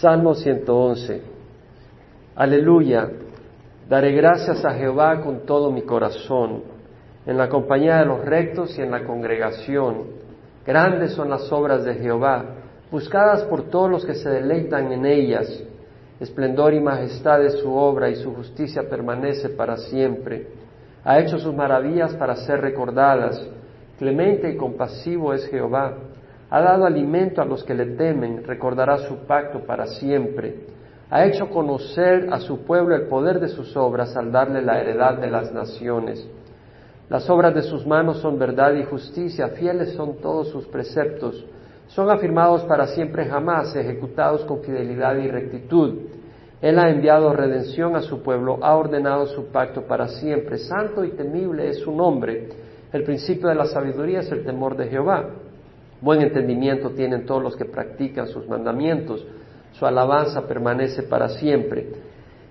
[0.00, 1.22] Salmo 111.
[2.34, 3.08] Aleluya.
[3.88, 6.64] Daré gracias a Jehová con todo mi corazón,
[7.24, 10.02] en la compañía de los rectos y en la congregación.
[10.66, 12.44] Grandes son las obras de Jehová,
[12.90, 15.62] buscadas por todos los que se deleitan en ellas.
[16.20, 20.48] Esplendor y majestad es su obra y su justicia permanece para siempre.
[21.04, 23.48] Ha hecho sus maravillas para ser recordadas.
[23.98, 25.94] Clemente y compasivo es Jehová
[26.56, 30.54] ha dado alimento a los que le temen, recordará su pacto para siempre.
[31.10, 35.18] Ha hecho conocer a su pueblo el poder de sus obras al darle la heredad
[35.18, 36.26] de las naciones.
[37.10, 41.44] Las obras de sus manos son verdad y justicia, fieles son todos sus preceptos.
[41.88, 45.98] Son afirmados para siempre jamás, ejecutados con fidelidad y rectitud.
[46.62, 50.56] Él ha enviado redención a su pueblo, ha ordenado su pacto para siempre.
[50.56, 52.48] Santo y temible es su nombre.
[52.94, 55.28] El principio de la sabiduría es el temor de Jehová.
[56.00, 59.26] Buen entendimiento tienen todos los que practican sus mandamientos.
[59.72, 61.88] Su alabanza permanece para siempre.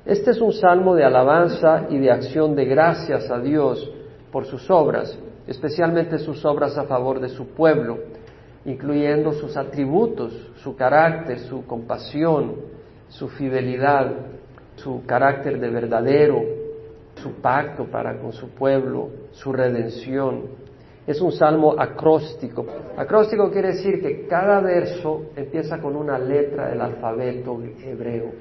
[0.05, 3.91] Este es un salmo de alabanza y de acción de gracias a Dios
[4.31, 7.97] por sus obras, especialmente sus obras a favor de su pueblo,
[8.65, 12.55] incluyendo sus atributos, su carácter, su compasión,
[13.07, 14.11] su fidelidad,
[14.75, 16.41] su carácter de verdadero,
[17.15, 20.43] su pacto para con su pueblo, su redención.
[21.07, 22.65] Es un salmo acróstico.
[22.97, 28.31] Acróstico quiere decir que cada verso empieza con una letra del alfabeto hebreo.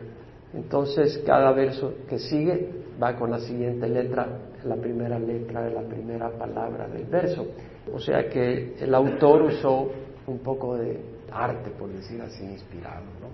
[0.55, 4.27] Entonces, cada verso que sigue va con la siguiente letra,
[4.65, 7.47] la primera letra de la primera palabra del verso.
[7.93, 9.91] O sea que el autor usó
[10.27, 10.99] un poco de
[11.31, 13.29] arte, por decir así, inspirado, ¿no?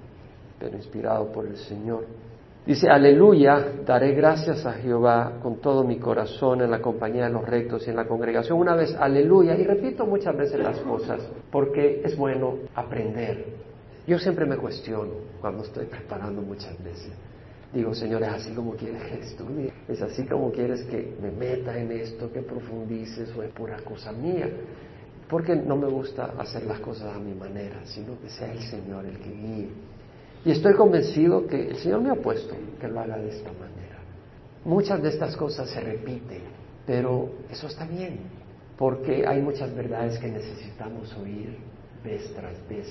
[0.59, 2.05] Pero inspirado por el Señor.
[2.66, 7.44] Dice, aleluya, daré gracias a Jehová con todo mi corazón en la compañía de los
[7.44, 8.58] rectos y en la congregación.
[8.58, 13.47] Una vez, aleluya, y repito muchas veces las cosas porque es bueno aprender.
[14.06, 17.12] Yo siempre me cuestiono cuando estoy preparando muchas veces.
[17.72, 21.78] Digo, Señor, es así como quieres que estudie, es así como quieres que me meta
[21.78, 24.49] en esto, que profundices o es pura cosa mía.
[25.28, 29.06] Porque no me gusta hacer las cosas a mi manera, sino que sea el Señor
[29.06, 29.69] el que guíe.
[30.45, 33.99] Y estoy convencido que el Señor me ha puesto que lo haga de esta manera.
[34.65, 36.43] Muchas de estas cosas se repiten,
[36.87, 38.21] pero eso está bien,
[38.79, 41.59] porque hay muchas verdades que necesitamos oír
[42.03, 42.89] vez tras vez,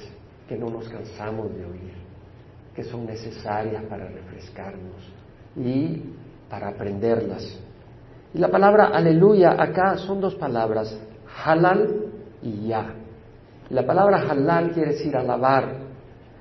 [0.48, 1.94] que no nos cansamos de oír,
[2.76, 5.12] que son necesarias para refrescarnos
[5.56, 6.04] y
[6.50, 7.60] para aprenderlas.
[8.34, 10.96] Y la palabra aleluya acá son dos palabras,
[11.44, 12.06] halal
[12.44, 12.94] y ya.
[13.72, 15.89] La palabra halal quiere decir alabar,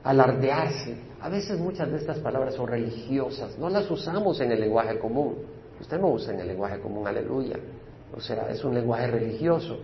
[0.05, 0.97] alardearse.
[1.21, 5.37] A veces muchas de estas palabras son religiosas, no las usamos en el lenguaje común.
[5.81, 7.57] Usted no usa en el lenguaje común aleluya,
[8.17, 9.79] o sea, es un lenguaje religioso.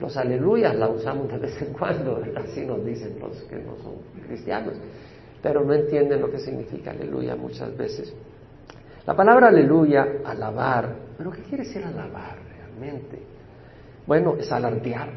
[0.00, 3.94] Los aleluyas la usamos de vez en cuando, así nos dicen los que no son
[4.26, 4.74] cristianos,
[5.42, 8.12] pero no entienden lo que significa aleluya muchas veces.
[9.06, 13.18] La palabra aleluya, alabar, pero ¿qué quiere decir alabar realmente?
[14.06, 15.10] Bueno, es alardear,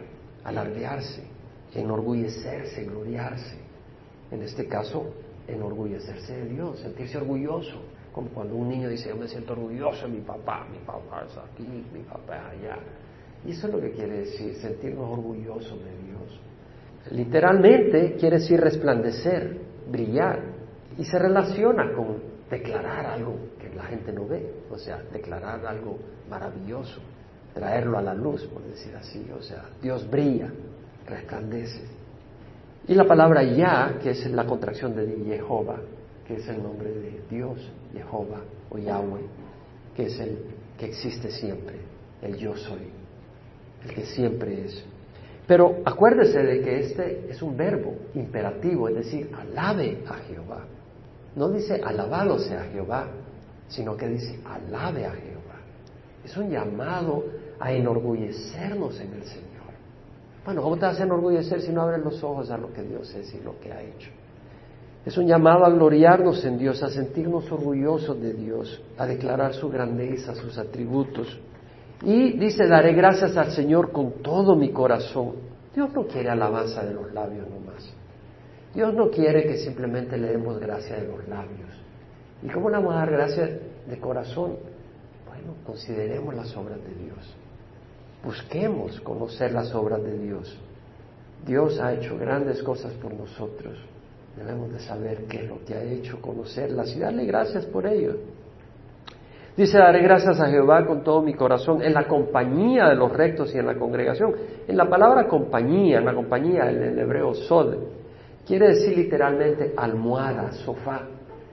[0.43, 1.23] alardearse,
[1.73, 3.60] enorgullecerse, gloriarse
[4.31, 5.13] en este caso,
[5.47, 7.81] enorgullecerse de Dios, sentirse orgulloso,
[8.13, 11.37] como cuando un niño dice, yo me siento orgulloso de mi papá, mi papá es
[11.37, 12.77] aquí, mi papá es allá.
[13.45, 16.39] Y eso es lo que quiere decir, sentirnos orgullosos de Dios.
[17.11, 19.59] Literalmente quiere decir resplandecer,
[19.89, 20.39] brillar,
[20.97, 22.17] y se relaciona con
[22.49, 25.97] declarar algo que la gente no ve, o sea, declarar algo
[26.29, 27.01] maravilloso,
[27.53, 30.51] traerlo a la luz, por decir así, o sea, Dios brilla,
[31.07, 32.00] resplandece.
[32.87, 35.77] Y la palabra ya, que es la contracción de Jehová,
[36.27, 39.25] que es el nombre de Dios, Jehová o Yahweh,
[39.95, 40.37] que es el
[40.77, 41.75] que existe siempre,
[42.21, 42.89] el yo soy,
[43.83, 44.83] el que siempre es.
[45.47, 50.65] Pero acuérdese de que este es un verbo imperativo, es decir, alabe a Jehová.
[51.35, 53.07] No dice alabado sea Jehová,
[53.67, 55.59] sino que dice alabe a Jehová.
[56.23, 57.25] Es un llamado
[57.59, 59.50] a enorgullecernos en el Señor.
[60.43, 63.13] Bueno, ¿cómo te vas a enorgullecer si no abres los ojos a lo que Dios
[63.13, 64.09] es y lo que ha hecho?
[65.05, 69.69] Es un llamado a gloriarnos en Dios, a sentirnos orgullosos de Dios, a declarar su
[69.69, 71.39] grandeza, sus atributos.
[72.03, 75.33] Y dice, daré gracias al Señor con todo mi corazón.
[75.73, 77.91] Dios no quiere alabanza de los labios nomás.
[78.73, 81.69] Dios no quiere que simplemente le demos gracia de los labios.
[82.41, 84.57] ¿Y cómo le vamos a dar gracia de corazón?
[85.27, 87.35] Bueno, consideremos las obras de Dios.
[88.23, 90.57] Busquemos conocer las obras de Dios.
[91.45, 93.77] Dios ha hecho grandes cosas por nosotros.
[94.37, 98.17] Debemos de saber qué es lo que ha hecho, conocerlas y darle gracias por ello.
[99.57, 103.53] Dice, daré gracias a Jehová con todo mi corazón en la compañía de los rectos
[103.53, 104.33] y en la congregación.
[104.67, 107.75] En la palabra compañía, en la compañía, en el hebreo sod,
[108.47, 111.01] quiere decir literalmente almohada, sofá.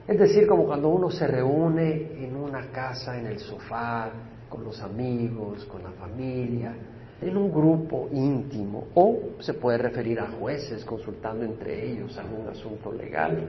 [0.07, 4.09] Es decir, como cuando uno se reúne en una casa, en el sofá,
[4.49, 6.73] con los amigos, con la familia,
[7.21, 12.91] en un grupo íntimo, o se puede referir a jueces consultando entre ellos algún asunto
[12.91, 13.47] legal.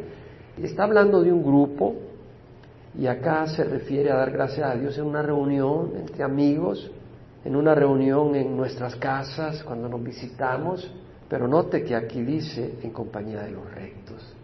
[0.60, 1.94] Está hablando de un grupo,
[2.98, 6.90] y acá se refiere a dar gracias a Dios en una reunión entre amigos,
[7.44, 10.92] en una reunión en nuestras casas, cuando nos visitamos,
[11.28, 14.34] pero note que aquí dice en compañía de los rectos.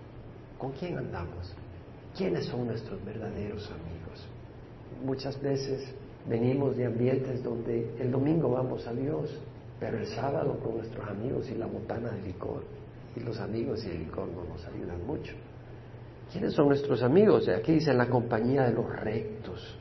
[0.56, 1.53] ¿Con quién andamos?
[2.17, 4.26] ¿Quiénes son nuestros verdaderos amigos?
[5.05, 5.93] Muchas veces
[6.28, 9.38] venimos de ambientes donde el domingo vamos a Dios,
[9.78, 12.64] pero el sábado con nuestros amigos y la botana de licor.
[13.14, 15.34] Y los amigos y el licor no nos ayudan mucho.
[16.32, 17.49] ¿Quiénes son nuestros amigos?
[17.49, 19.78] Aquí dice la compañía de los rectos.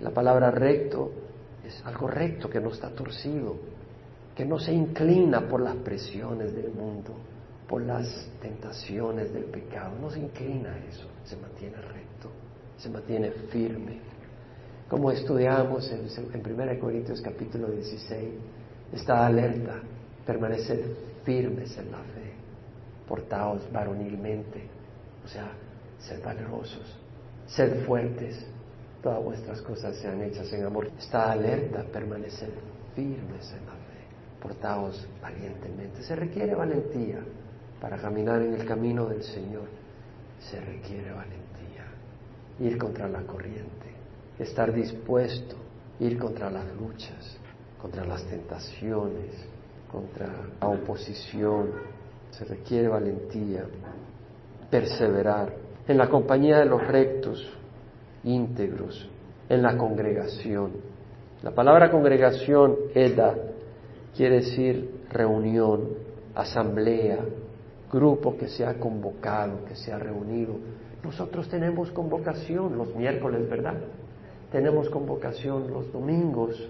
[0.00, 1.10] La palabra recto
[1.64, 3.56] es algo recto que no está torcido,
[4.34, 7.14] que no se inclina por las presiones del mundo,
[7.68, 12.30] por las tentaciones del pecado, no se inclina a eso, se mantiene recto,
[12.76, 14.11] se mantiene firme.
[14.92, 18.28] Como estudiamos en, en 1 Corintios capítulo 16,
[18.92, 19.80] está alerta,
[20.26, 20.80] permaneced
[21.24, 22.34] firmes en la fe,
[23.08, 24.68] portaos varonilmente,
[25.24, 25.50] o sea,
[25.98, 26.94] sed valerosos,
[27.46, 28.44] sed fuertes,
[29.02, 30.90] todas vuestras cosas sean hechas en amor.
[30.98, 32.50] Está alerta, permaneced
[32.94, 33.82] firmes en la fe
[34.42, 36.02] portaos valientemente.
[36.02, 37.20] Se requiere valentía
[37.80, 39.68] para caminar en el camino del Señor.
[40.38, 41.86] Se requiere valentía.
[42.60, 43.81] Ir contra la corriente,
[44.38, 45.56] estar dispuesto,
[46.00, 47.36] ir contra las luchas,
[47.80, 49.46] contra las tentaciones,
[49.90, 50.28] contra
[50.60, 51.70] la oposición.
[52.30, 53.64] Se requiere valentía,
[54.70, 55.52] perseverar
[55.86, 57.46] en la compañía de los rectos,
[58.24, 59.08] íntegros,
[59.48, 60.72] en la congregación.
[61.42, 63.34] La palabra congregación, Eda,
[64.16, 65.88] quiere decir reunión,
[66.34, 67.18] asamblea,
[67.92, 70.54] grupo que se ha convocado, que se ha reunido.
[71.04, 73.74] Nosotros tenemos convocación los miércoles, ¿verdad?
[74.52, 76.68] Tenemos convocación los domingos,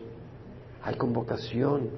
[0.82, 1.90] hay convocación.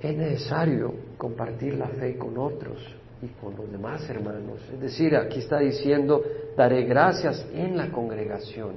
[0.00, 2.78] Es necesario compartir la fe con otros
[3.20, 4.60] y con los demás hermanos.
[4.72, 6.22] Es decir, aquí está diciendo,
[6.56, 8.76] daré gracias en la congregación.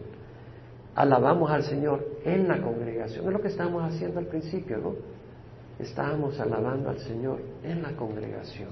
[0.95, 3.27] Alabamos al Señor en la congregación.
[3.27, 4.95] Es lo que estamos haciendo al principio, ¿no?
[5.80, 8.69] estábamos alabando al Señor en la congregación.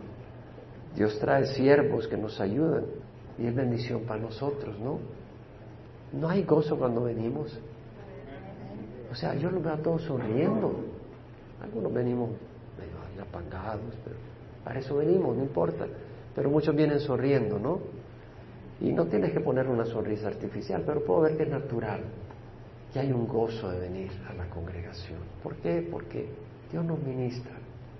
[0.95, 2.85] Dios trae siervos que nos ayudan
[3.37, 4.99] y es bendición para nosotros, ¿no?
[6.13, 7.57] No hay gozo cuando venimos.
[9.11, 10.73] O sea, yo los veo a todos sonriendo.
[11.61, 12.29] Algunos venimos
[12.77, 14.15] medio apagados, pero
[14.63, 15.85] para eso venimos, no importa.
[16.35, 17.79] Pero muchos vienen sonriendo, ¿no?
[18.79, 22.01] Y no tienes que poner una sonrisa artificial, pero puedo ver que es natural.
[22.95, 25.19] Y hay un gozo de venir a la congregación.
[25.43, 25.87] ¿Por qué?
[25.89, 26.27] Porque
[26.71, 27.53] Dios nos ministra.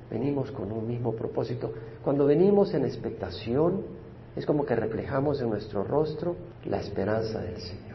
[0.10, 1.72] Venimos con un mismo propósito.
[2.04, 3.84] Cuando venimos en expectación,
[4.36, 6.36] es como que reflejamos en nuestro rostro
[6.66, 7.91] la esperanza del Señor.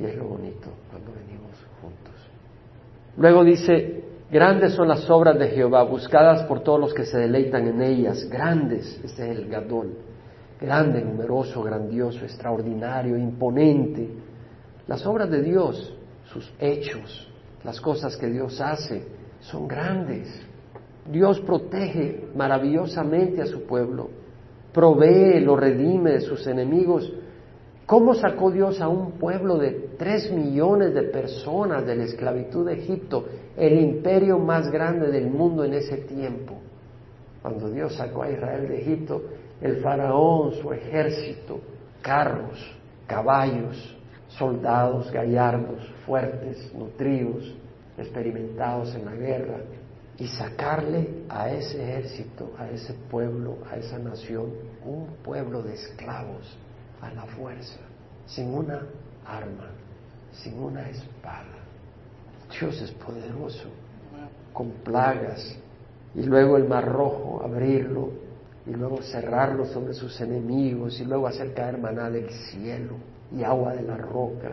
[0.00, 2.14] Y es lo bonito cuando venimos juntos.
[3.16, 7.66] Luego dice, grandes son las obras de Jehová, buscadas por todos los que se deleitan
[7.66, 8.28] en ellas.
[8.30, 9.96] Grandes, es el Gadol.
[10.60, 14.08] Grande, numeroso, grandioso, extraordinario, imponente.
[14.86, 15.94] Las obras de Dios,
[16.26, 17.28] sus hechos,
[17.64, 19.04] las cosas que Dios hace,
[19.40, 20.28] son grandes.
[21.10, 24.10] Dios protege maravillosamente a su pueblo,
[24.72, 27.12] provee, lo redime de sus enemigos.
[27.88, 32.74] ¿Cómo sacó Dios a un pueblo de tres millones de personas de la esclavitud de
[32.74, 33.24] Egipto,
[33.56, 36.58] el imperio más grande del mundo en ese tiempo?
[37.40, 39.22] Cuando Dios sacó a Israel de Egipto,
[39.62, 41.60] el faraón, su ejército,
[42.02, 42.60] carros,
[43.06, 43.96] caballos,
[44.28, 47.56] soldados gallardos, fuertes, nutridos,
[47.96, 49.60] experimentados en la guerra,
[50.18, 54.52] y sacarle a ese ejército, a ese pueblo, a esa nación,
[54.84, 56.58] un pueblo de esclavos
[57.00, 57.78] a la fuerza,
[58.28, 58.82] sin una
[59.26, 59.70] arma,
[60.32, 61.44] sin una espada.
[62.58, 63.68] Dios es poderoso,
[64.52, 65.58] con plagas,
[66.14, 68.10] y luego el mar rojo, abrirlo,
[68.66, 72.96] y luego cerrarlo sobre sus enemigos, y luego hacer caer maná del cielo
[73.34, 74.52] y agua de la roca,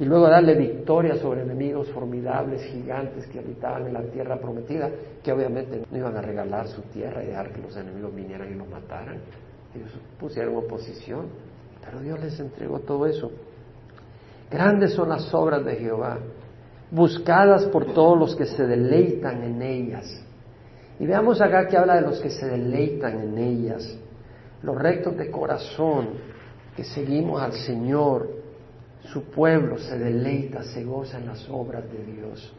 [0.00, 4.90] y luego darle victoria sobre enemigos formidables, gigantes que habitaban en la tierra prometida,
[5.22, 8.54] que obviamente no iban a regalar su tierra y dejar que los enemigos vinieran y
[8.54, 9.18] los mataran.
[9.74, 11.26] Ellos pusieron oposición,
[11.88, 13.30] pero Dios les entregó todo eso.
[14.50, 16.18] Grandes son las obras de Jehová,
[16.90, 20.22] buscadas por todos los que se deleitan en ellas.
[21.00, 23.98] Y veamos acá que habla de los que se deleitan en ellas,
[24.62, 26.08] los rectos de corazón,
[26.76, 28.28] que seguimos al Señor,
[29.04, 32.52] su pueblo se deleita, se goza en las obras de Dios.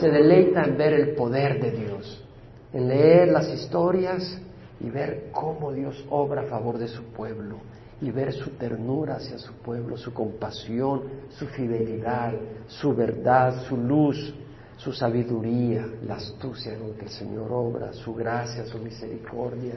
[0.00, 2.24] Se deleita en ver el poder de Dios,
[2.72, 4.40] en leer las historias
[4.80, 7.56] y ver cómo Dios obra a favor de su pueblo
[8.00, 12.32] y ver su ternura hacia su pueblo, su compasión, su fidelidad,
[12.68, 14.34] su verdad, su luz,
[14.76, 19.74] su sabiduría, la astucia lo que el Señor obra, su gracia, su misericordia,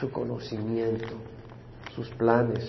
[0.00, 1.14] su conocimiento,
[1.94, 2.68] sus planes,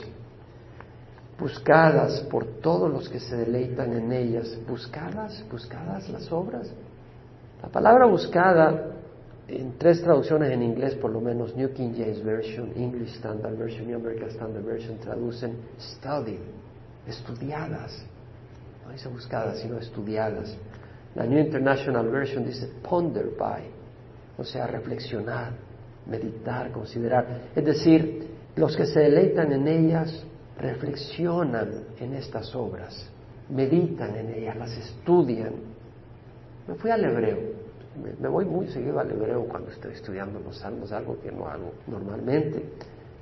[1.40, 6.72] buscadas por todos los que se deleitan en ellas, buscadas, buscadas las obras.
[7.64, 8.93] La palabra buscada
[9.48, 13.90] en tres traducciones en inglés, por lo menos New King James Version, English Standard Version
[13.90, 16.40] y American Standard Version traducen study,
[17.06, 18.06] estudiadas.
[18.86, 20.56] No dice buscadas, sino estudiadas.
[21.16, 23.64] La New International Version dice ponder by,
[24.38, 25.52] o sea, reflexionar,
[26.08, 27.50] meditar, considerar.
[27.56, 30.26] Es decir, los que se deleitan en ellas
[30.58, 31.70] reflexionan
[32.00, 33.10] en estas obras,
[33.50, 35.54] meditan en ellas, las estudian.
[36.68, 37.53] Me fui al hebreo
[38.20, 41.74] me, voy muy seguido al hebreo cuando estoy estudiando los salmos, algo que no hago
[41.88, 42.64] normalmente,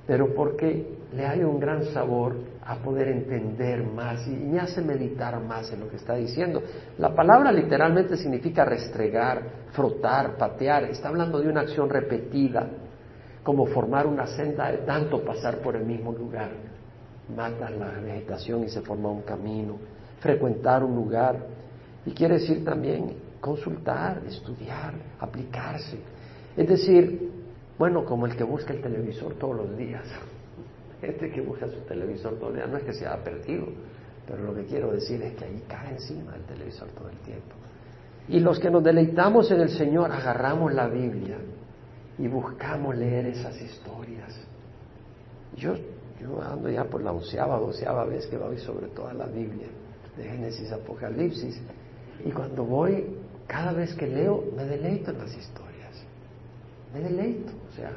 [0.07, 2.35] pero porque le hay un gran sabor
[2.65, 6.61] a poder entender más y, me hace meditar más en lo que está diciendo.
[6.97, 12.67] La palabra literalmente significa restregar, frotar, patear, está hablando de una acción repetida,
[13.43, 16.51] como formar una senda de tanto pasar por el mismo lugar.
[17.35, 19.77] Matas la vegetación y se forma un camino,
[20.19, 21.37] frecuentar un lugar.
[22.05, 25.97] Y quiere decir también consultar, estudiar, aplicarse.
[26.55, 27.31] Es decir,
[27.77, 30.05] bueno, como el que busca el televisor todos los días.
[31.01, 33.65] Gente que busca su televisor todos los días, no es que se haya perdido,
[34.27, 37.55] pero lo que quiero decir es que ahí cae encima del televisor todo el tiempo.
[38.29, 41.37] Y los que nos deleitamos en el Señor, agarramos la Biblia
[42.19, 44.39] y buscamos leer esas historias.
[45.55, 45.73] Yo,
[46.21, 49.67] yo ando ya por la onceava, doceava vez que voy sobre toda la Biblia,
[50.15, 51.59] de Génesis, Apocalipsis,
[52.23, 53.20] y cuando voy
[53.51, 56.05] cada vez que leo me deleito en las historias,
[56.93, 57.91] me deleito, o sea,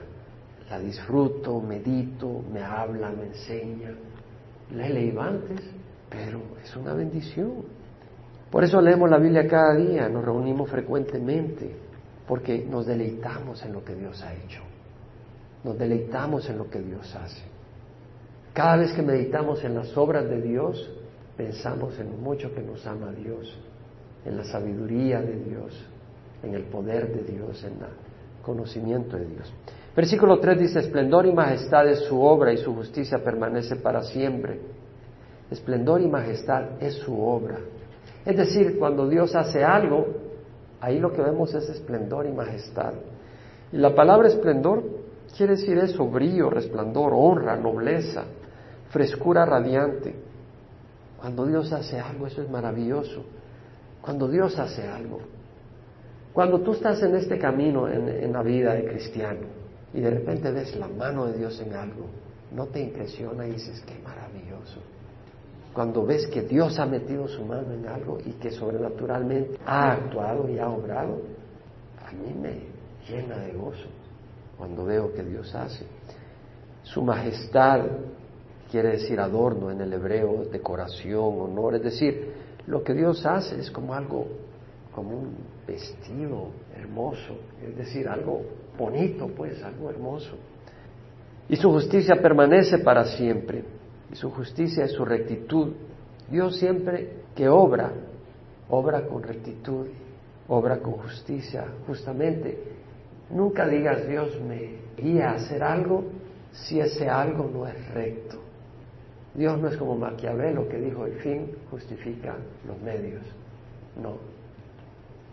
[0.69, 3.95] la disfruto, medito, me habla, me enseña,
[4.73, 5.61] la he leído antes,
[6.11, 7.67] pero es una bendición.
[8.51, 11.71] Por eso leemos la Biblia cada día, nos reunimos frecuentemente,
[12.27, 14.63] porque nos deleitamos en lo que Dios ha hecho,
[15.63, 17.43] nos deleitamos en lo que Dios hace.
[18.53, 20.91] Cada vez que meditamos en las obras de Dios,
[21.37, 23.57] pensamos en mucho que nos ama Dios
[24.25, 25.87] en la sabiduría de Dios,
[26.43, 29.53] en el poder de Dios, en el conocimiento de Dios.
[29.95, 34.61] Versículo 3 dice, esplendor y majestad es su obra y su justicia permanece para siempre.
[35.51, 37.59] Esplendor y majestad es su obra.
[38.25, 40.07] Es decir, cuando Dios hace algo,
[40.81, 42.95] ahí lo que vemos es esplendor y majestad.
[43.73, 44.83] Y la palabra esplendor
[45.37, 48.25] quiere decir eso, brillo, resplandor, honra, nobleza,
[48.91, 50.15] frescura radiante.
[51.21, 53.25] Cuando Dios hace algo, eso es maravilloso
[54.05, 55.19] cuando Dios hace algo.
[56.35, 59.47] Cuando tú estás en este camino en, la vida de cristiano
[59.95, 62.07] y de repente ves la mano de Dios en algo,
[62.53, 64.81] no te impresiona y dices, qué maravilloso.
[65.73, 70.51] Cuando ves que Dios ha metido su mano en algo y que sobrenaturalmente ha actuado
[70.51, 71.23] y ha obrado,
[72.07, 72.61] a mí me
[73.09, 73.89] llena de gozo
[74.59, 75.87] cuando veo que Dios hace.
[76.83, 77.81] Su majestad
[78.71, 83.71] quiere decir adorno en el hebreo, decoración, honor, es decir, lo que Dios hace es
[83.71, 84.27] como algo,
[84.95, 88.43] como un vestido hermoso, es decir, algo
[88.79, 90.37] bonito, pues, algo hermoso.
[91.49, 93.65] Y su justicia permanece para siempre,
[94.11, 95.73] y su justicia es su rectitud.
[96.31, 97.93] Dios siempre que obra,
[98.69, 99.87] obra con rectitud,
[100.49, 102.59] obra con justicia, justamente.
[103.31, 106.05] Nunca digas, Dios me guía a hacer algo
[106.53, 108.44] si ese algo no es recto.
[109.35, 112.37] Dios no es como Maquiavelo que dijo el fin justifica
[112.67, 113.23] los medios.
[114.01, 114.17] No.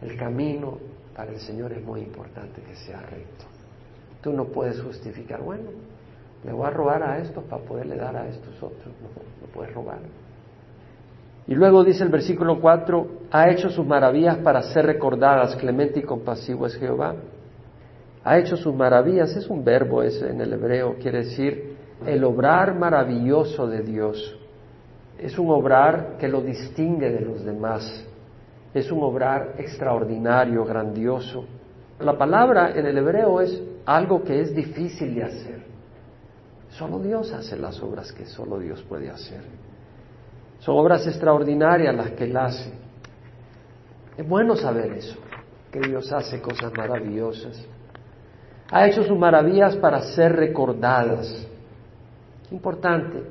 [0.01, 0.77] El camino
[1.15, 3.46] para el Señor es muy importante que sea recto.
[4.22, 5.70] Tú no puedes justificar, bueno,
[6.43, 8.86] le voy a robar a estos para poderle dar a estos otros.
[8.86, 9.08] No,
[9.41, 10.00] no puedes robar.
[11.48, 16.03] Y luego dice el versículo 4, ha hecho sus maravillas para ser recordadas, clemente y
[16.03, 17.15] compasivo es Jehová.
[18.23, 21.75] Ha hecho sus maravillas, es un verbo ese en el hebreo, quiere decir
[22.05, 24.37] el obrar maravilloso de Dios.
[25.17, 28.05] Es un obrar que lo distingue de los demás.
[28.73, 31.45] Es un obrar extraordinario, grandioso.
[31.99, 35.61] La palabra en el hebreo es algo que es difícil de hacer.
[36.69, 39.41] Solo Dios hace las obras que solo Dios puede hacer.
[40.59, 42.71] Son obras extraordinarias las que Él hace.
[44.17, 45.17] Es bueno saber eso,
[45.71, 47.63] que Dios hace cosas maravillosas.
[48.71, 51.47] Ha hecho sus maravillas para ser recordadas.
[52.51, 53.21] Importante,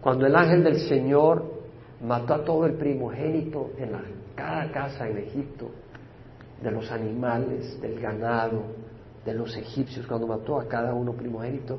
[0.00, 1.44] cuando el ángel del Señor
[2.04, 3.92] mató a todo el primogénito en
[4.34, 5.70] cada casa en Egipto,
[6.62, 8.62] de los animales, del ganado,
[9.24, 11.78] de los egipcios cuando mató a cada uno primogénito.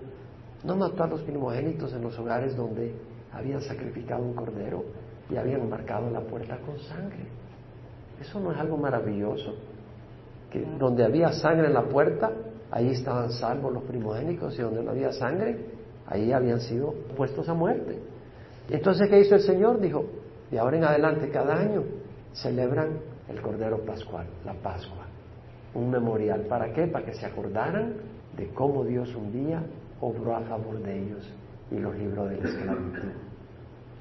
[0.63, 2.94] No mató a los primogénitos en los hogares donde
[3.32, 4.84] habían sacrificado un cordero
[5.30, 7.25] y habían marcado la puerta con sangre.
[8.20, 9.56] Eso no es algo maravilloso.
[10.51, 12.30] Que donde había sangre en la puerta,
[12.72, 15.58] ahí estaban salvos los primogénitos y donde no había sangre,
[16.08, 18.00] ahí habían sido puestos a muerte.
[18.70, 19.80] Entonces, ¿qué hizo el Señor?
[19.80, 20.06] Dijo,
[20.50, 21.84] de ahora en adelante, cada año
[22.34, 25.06] celebran el Cordero Pascual, la Pascua,
[25.74, 26.42] un memorial.
[26.48, 26.88] ¿Para qué?
[26.88, 27.96] Para que se acordaran
[28.36, 29.62] de cómo Dios un día
[30.00, 31.30] obró a favor de ellos
[31.70, 33.12] y los libró de la esclavitud.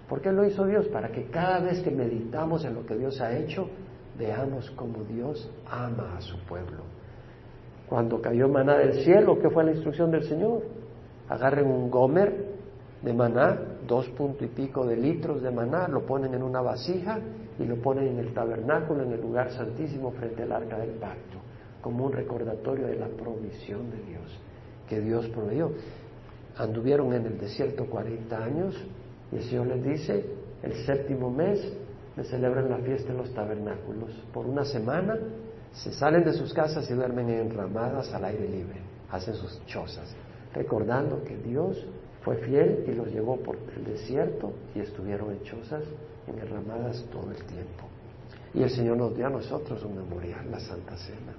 [0.08, 0.88] ¿Por qué lo hizo Dios?
[0.88, 3.68] Para que cada vez que meditamos en lo que Dios ha hecho,
[4.18, 6.82] veamos cómo Dios ama a su pueblo.
[7.90, 10.62] Cuando cayó maná del cielo, ¿qué fue la instrucción del Señor?
[11.28, 12.32] Agarren un gomer
[13.02, 17.18] de maná, dos punto y pico de litros de maná, lo ponen en una vasija
[17.58, 21.38] y lo ponen en el tabernáculo, en el lugar santísimo frente al arca del pacto,
[21.82, 24.38] como un recordatorio de la provisión de Dios,
[24.88, 25.72] que Dios proveyó.
[26.58, 28.76] Anduvieron en el desierto 40 años
[29.32, 30.24] y el Señor les dice,
[30.62, 31.60] el séptimo mes
[32.16, 34.10] me celebran la fiesta en los tabernáculos.
[34.32, 35.18] Por una semana
[35.72, 40.14] se salen de sus casas y duermen en ramadas al aire libre, hacen sus chozas,
[40.54, 41.86] recordando que Dios
[42.22, 45.84] fue fiel y los llevó por el desierto y estuvieron en chozas
[46.26, 47.84] enramadas todo el tiempo.
[48.52, 51.34] Y el Señor nos dio a nosotros un memorial, la Santa Cena.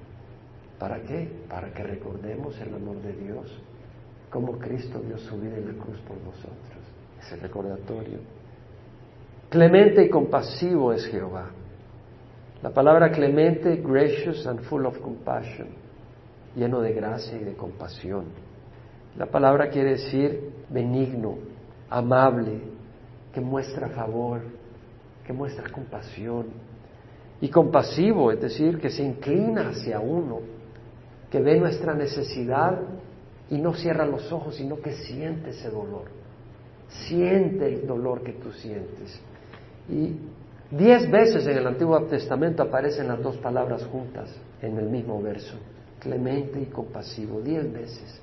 [0.79, 1.29] ¿Para qué?
[1.49, 3.51] Para que recordemos el amor de Dios,
[4.31, 6.81] como Cristo dio su vida en la cruz por nosotros.
[7.21, 8.19] Es el recordatorio.
[9.49, 11.51] Clemente y compasivo es Jehová.
[12.63, 15.67] La palabra clemente, gracious and full of compassion,
[16.55, 18.25] lleno de gracia y de compasión.
[19.17, 21.37] La palabra quiere decir benigno,
[21.89, 22.61] amable,
[23.33, 24.41] que muestra favor,
[25.25, 26.47] que muestra compasión.
[27.41, 30.41] Y compasivo, es decir, que se inclina hacia uno,
[31.31, 32.79] que ve nuestra necesidad
[33.49, 36.05] y no cierra los ojos, sino que siente ese dolor.
[37.07, 39.19] Siente el dolor que tú sientes.
[39.89, 40.15] Y
[40.71, 45.55] diez veces en el Antiguo Testamento aparecen las dos palabras juntas en el mismo verso,
[45.99, 48.21] clemente y compasivo, diez veces.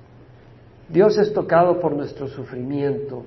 [0.88, 3.22] Dios es tocado por nuestro sufrimiento.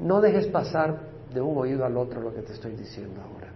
[0.00, 0.98] No dejes pasar
[1.32, 3.48] de un oído al otro lo que te estoy diciendo ahora.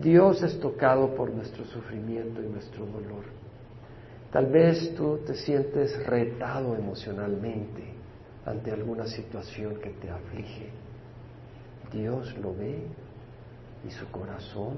[0.00, 3.24] Dios es tocado por nuestro sufrimiento y nuestro dolor.
[4.30, 7.92] Tal vez tú te sientes retado emocionalmente
[8.46, 10.70] ante alguna situación que te aflige.
[11.92, 12.86] Dios lo ve
[13.86, 14.74] y su corazón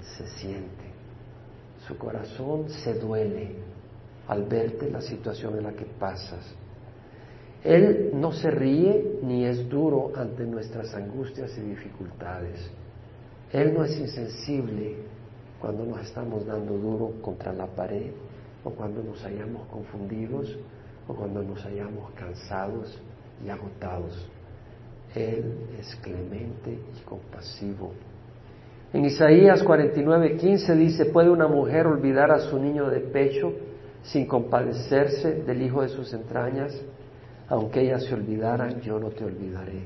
[0.00, 0.84] se siente,
[1.86, 3.56] su corazón se duele
[4.28, 6.54] al verte la situación en la que pasas.
[7.64, 12.70] Él no se ríe ni es duro ante nuestras angustias y dificultades.
[13.52, 14.96] Él no es insensible
[15.60, 18.10] cuando nos estamos dando duro contra la pared
[18.64, 20.56] o cuando nos hayamos confundidos
[21.06, 22.98] o cuando nos hayamos cansados
[23.44, 24.28] y agotados.
[25.14, 27.92] Él es clemente y compasivo.
[28.92, 33.54] En Isaías 49, 15 dice, ¿puede una mujer olvidar a su niño de pecho
[34.02, 36.78] sin compadecerse del hijo de sus entrañas?
[37.48, 39.84] Aunque ellas se olvidaran, yo no te olvidaré.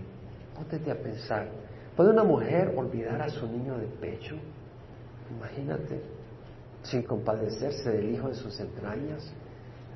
[0.57, 1.47] Póntete a pensar,
[1.95, 4.35] ¿puede una mujer olvidar a su niño de pecho?
[5.37, 6.01] Imagínate,
[6.83, 9.33] sin compadecerse del hijo de sus entrañas.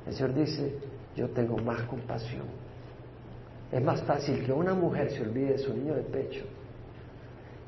[0.07, 0.73] El Señor dice,
[1.17, 2.47] yo tengo más compasión.
[3.73, 6.45] Es más fácil que una mujer se olvide de su niño de pecho.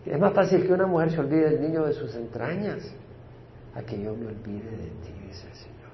[0.05, 2.83] Es más fácil que una mujer se olvide del niño de sus entrañas
[3.75, 5.91] a que yo me olvide de ti, dice el Señor.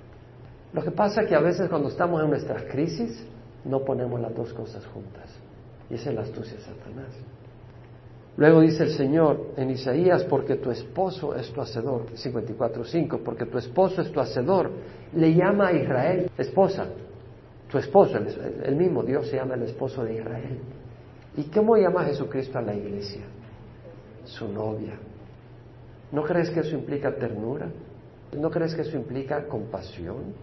[0.72, 3.24] Lo que pasa es que a veces cuando estamos en nuestras crisis
[3.64, 5.30] no ponemos las dos cosas juntas.
[5.90, 7.14] Y esa es la astucia de Satanás.
[8.36, 13.58] Luego dice el Señor en Isaías, porque tu esposo es tu hacedor, 54.5, porque tu
[13.58, 14.70] esposo es tu hacedor,
[15.12, 16.86] le llama a Israel esposa,
[17.68, 18.16] tu esposo,
[18.62, 20.58] el, mismo Dios se llama el esposo de Israel.
[21.36, 23.22] ¿Y cómo llama a Jesucristo a la iglesia?
[24.28, 24.98] Su novia.
[26.12, 27.68] ¿No crees que eso implica ternura?
[28.36, 30.34] ¿No crees que eso implica compasión?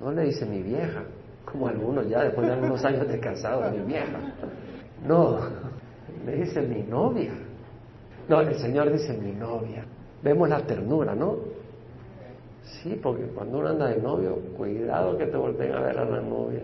[0.00, 1.04] No le dice mi vieja,
[1.44, 4.18] como algunos ya después de algunos años de casado, mi vieja.
[5.06, 5.38] No,
[6.26, 7.32] le dice mi novia.
[8.28, 9.84] No, el Señor dice mi novia.
[10.22, 11.36] Vemos la ternura, ¿no?
[12.62, 16.20] Sí, porque cuando uno anda de novio, cuidado que te volteen a ver a la
[16.20, 16.60] novia.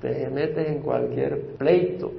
[0.00, 2.10] Te metes en cualquier pleito.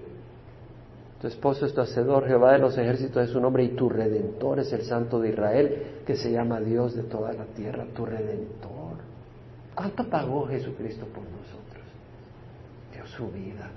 [1.24, 4.60] Tu esposo es tu hacedor, Jehová de los ejércitos es su nombre y tu redentor
[4.60, 8.98] es el Santo de Israel, que se llama Dios de toda la tierra, tu redentor.
[9.74, 11.86] ¿Cuánto pagó Jesucristo por nosotros?
[12.92, 13.72] Dio su vida.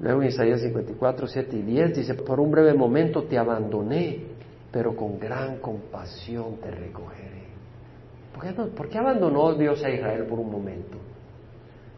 [0.00, 4.22] Luego en Isaías 54, 7 y 10 dice, por un breve momento te abandoné,
[4.70, 7.44] pero con gran compasión te recogeré.
[8.34, 10.98] ¿Por qué, ¿Por qué abandonó Dios a Israel por un momento?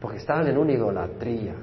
[0.01, 1.57] Porque estaban en una idolatría,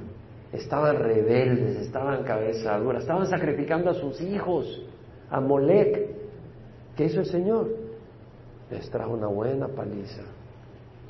[0.52, 4.82] estaban rebeldes, estaban cabeza dura, estaban sacrificando a sus hijos,
[5.30, 6.10] a Molec.
[6.96, 7.70] ¿Qué hizo el Señor?
[8.72, 10.24] Les trajo una buena paliza,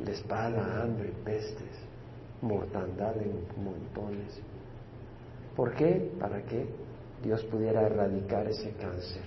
[0.04, 1.86] de espada, hambre, pestes,
[2.42, 4.42] mortandad en montones.
[5.56, 6.12] ¿Por qué?
[6.20, 6.68] Para que
[7.24, 9.24] Dios pudiera erradicar ese cáncer,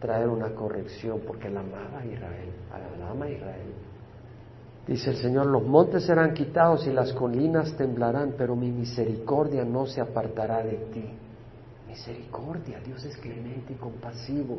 [0.00, 2.50] traer una corrección, porque la amaba a Israel,
[3.00, 3.74] la ama a Israel.
[4.90, 9.86] Dice el Señor, los montes serán quitados y las colinas temblarán, pero mi misericordia no
[9.86, 11.04] se apartará de ti.
[11.86, 14.58] Misericordia, Dios es clemente y compasivo.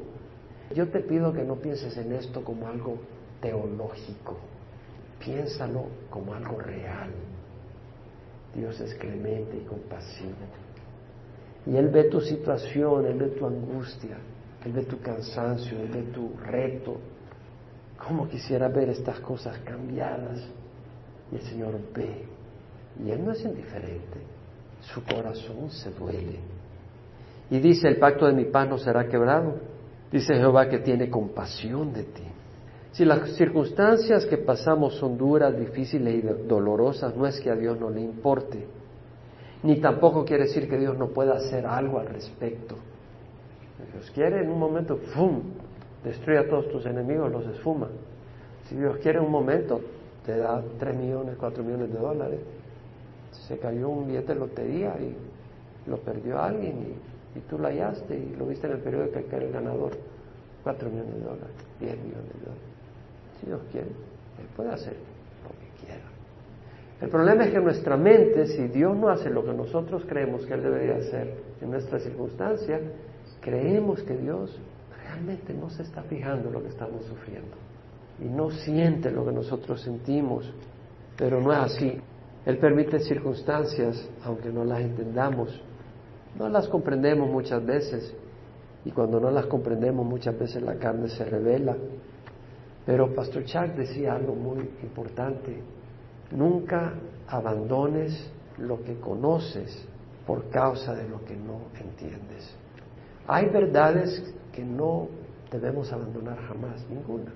[0.74, 2.96] Yo te pido que no pienses en esto como algo
[3.42, 4.38] teológico,
[5.20, 7.12] piénsalo como algo real.
[8.56, 10.32] Dios es clemente y compasivo.
[11.66, 14.16] Y Él ve tu situación, Él ve tu angustia,
[14.64, 16.96] Él ve tu cansancio, Él ve tu reto.
[18.08, 20.40] ¿Cómo quisiera ver estas cosas cambiadas?
[21.32, 22.26] Y el Señor ve.
[23.04, 24.20] Y Él no es indiferente.
[24.82, 26.40] Su corazón se duele.
[27.50, 29.56] Y dice, el pacto de mi paz no será quebrado.
[30.12, 32.24] Dice Jehová que tiene compasión de ti.
[32.92, 37.80] Si las circunstancias que pasamos son duras, difíciles y dolorosas, no es que a Dios
[37.80, 38.68] no le importe
[39.64, 42.76] ni tampoco quiere decir que Dios no pueda hacer algo al respecto.
[43.94, 45.42] Dios quiere en un momento, ¡fum!,
[46.04, 47.88] destruye a todos tus enemigos, los esfuma.
[48.68, 49.82] Si Dios quiere un momento,
[50.26, 52.40] te da 3 millones, 4 millones de dólares.
[53.48, 55.16] Se cayó un billete de lotería y
[55.90, 56.96] lo perdió alguien
[57.36, 59.92] y, tú lo hallaste y lo viste en el periódico que era el ganador.
[60.64, 62.64] 4 millones de dólares, 10 millones de dólares.
[63.40, 66.04] Si Dios quiere, Él puede hacer lo que quiera.
[67.02, 70.54] El problema es que nuestra mente, si Dios no hace lo que nosotros creemos que
[70.54, 72.80] Él debería hacer en nuestra circunstancia,
[73.42, 74.56] creemos que Dios
[75.12, 77.56] realmente no se está fijando lo que estamos sufriendo
[78.20, 80.52] y no siente lo que nosotros sentimos,
[81.18, 82.00] pero no es así.
[82.46, 85.62] Él permite circunstancias, aunque no las entendamos,
[86.38, 88.14] no las comprendemos muchas veces
[88.86, 91.76] y cuando no las comprendemos muchas veces la carne se revela.
[92.86, 95.62] Pero Pastor Chuck decía algo muy importante
[96.32, 96.94] Nunca
[97.28, 99.86] abandones lo que conoces
[100.26, 102.56] por causa de lo que no entiendes.
[103.28, 105.08] Hay verdades que no
[105.52, 107.32] debemos abandonar jamás, ninguna.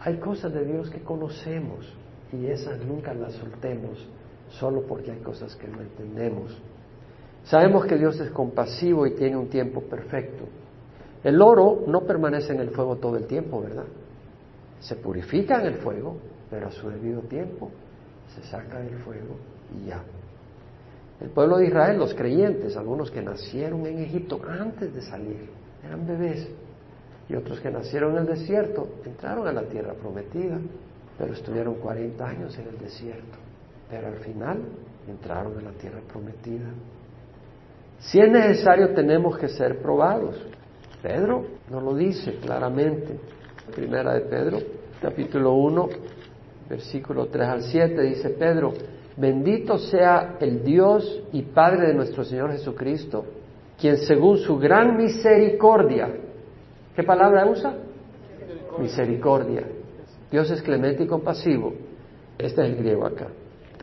[0.00, 1.92] Hay cosas de Dios que conocemos
[2.32, 4.06] y esas nunca las soltemos
[4.50, 6.56] solo porque hay cosas que no entendemos.
[7.44, 10.44] Sabemos que Dios es compasivo y tiene un tiempo perfecto.
[11.22, 13.86] El oro no permanece en el fuego todo el tiempo, ¿verdad?
[14.80, 16.16] Se purifica en el fuego,
[16.50, 17.70] pero a su debido tiempo
[18.34, 19.36] se saca del fuego
[19.76, 20.02] y ya.
[21.20, 25.48] El pueblo de Israel, los creyentes, algunos que nacieron en Egipto antes de salir,
[25.86, 26.48] eran bebés,
[27.28, 30.58] y otros que nacieron en el desierto, entraron a la tierra prometida,
[31.18, 33.38] pero estuvieron 40 años en el desierto,
[33.90, 34.58] pero al final
[35.08, 36.68] entraron a la tierra prometida.
[37.98, 40.36] Si es necesario, tenemos que ser probados.
[41.02, 43.18] Pedro nos lo dice claramente.
[43.74, 44.58] Primera de Pedro,
[45.00, 45.88] capítulo 1,
[46.68, 48.72] versículo 3 al 7, dice Pedro,
[49.16, 53.24] bendito sea el Dios y Padre de nuestro Señor Jesucristo,
[53.78, 56.08] quien según su gran misericordia,
[56.94, 57.74] ¿qué palabra usa?
[58.78, 59.64] Misericordia.
[60.30, 61.72] Dios es clemente y compasivo.
[62.38, 63.28] Este es el griego acá.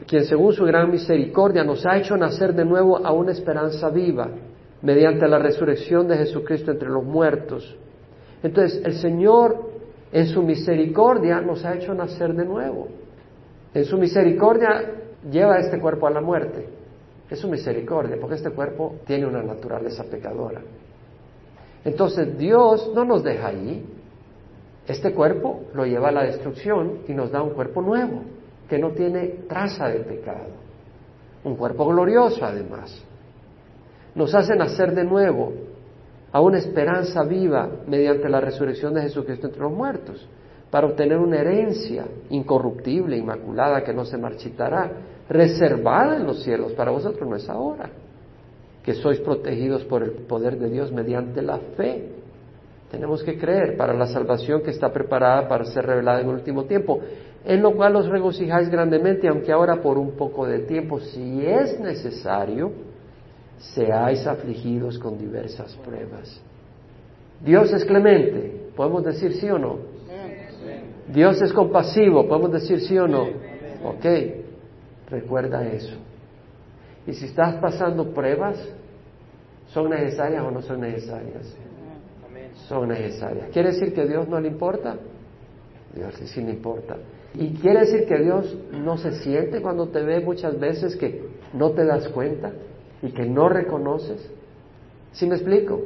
[0.08, 4.30] Quien según su gran misericordia nos ha hecho nacer de nuevo a una esperanza viva
[4.82, 7.76] mediante la resurrección de Jesucristo entre los muertos.
[8.42, 9.72] Entonces, el Señor
[10.12, 12.90] en su misericordia nos ha hecho nacer de nuevo.
[13.74, 14.92] En su misericordia
[15.32, 16.68] lleva este cuerpo a la muerte.
[17.34, 20.62] Es su misericordia, porque este cuerpo tiene una naturaleza pecadora.
[21.84, 23.84] Entonces Dios no nos deja ahí.
[24.86, 28.22] Este cuerpo lo lleva a la destrucción y nos da un cuerpo nuevo,
[28.70, 30.52] que no tiene traza de pecado.
[31.44, 33.04] Un cuerpo glorioso además.
[34.14, 35.54] Nos hace nacer de nuevo
[36.32, 40.24] a una esperanza viva mediante la resurrección de Jesucristo entre los muertos,
[40.74, 44.92] para obtener una herencia incorruptible, inmaculada, que no se marchitará,
[45.30, 46.74] reservada en los cielos.
[46.74, 47.92] Para vosotros no es ahora,
[48.82, 52.10] que sois protegidos por el poder de Dios mediante la fe.
[52.90, 56.64] Tenemos que creer para la salvación que está preparada para ser revelada en el último
[56.64, 57.02] tiempo,
[57.46, 61.80] en lo cual os regocijáis grandemente, aunque ahora por un poco de tiempo, si es
[61.80, 62.72] necesario,
[63.60, 66.42] seáis afligidos con diversas pruebas.
[67.46, 69.93] Dios es clemente, podemos decir sí o no.
[71.08, 73.24] Dios es compasivo, podemos decir sí o no.
[73.84, 74.06] Ok,
[75.10, 75.96] recuerda eso.
[77.06, 78.58] Y si estás pasando pruebas,
[79.68, 81.56] ¿son necesarias o no son necesarias?
[82.68, 83.50] Son necesarias.
[83.52, 84.96] ¿Quiere decir que a Dios no le importa?
[85.94, 86.98] Dios sí, sí le importa.
[87.36, 91.72] Y quiere decir que Dios no se siente cuando te ve muchas veces que no
[91.72, 92.52] te das cuenta
[93.02, 94.30] y que no reconoces.
[95.12, 95.82] ¿Sí me explico?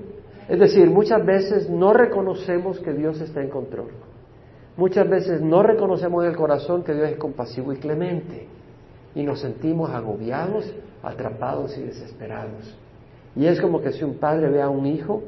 [0.47, 3.89] Es decir, muchas veces no reconocemos que Dios está en control.
[4.78, 8.48] Muchas veces no reconocemos en el corazón que Dios es compasivo y clemente.
[9.16, 12.78] Y nos sentimos agobiados, atrapados y desesperados.
[13.36, 15.24] Y es como que si un padre ve a un hijo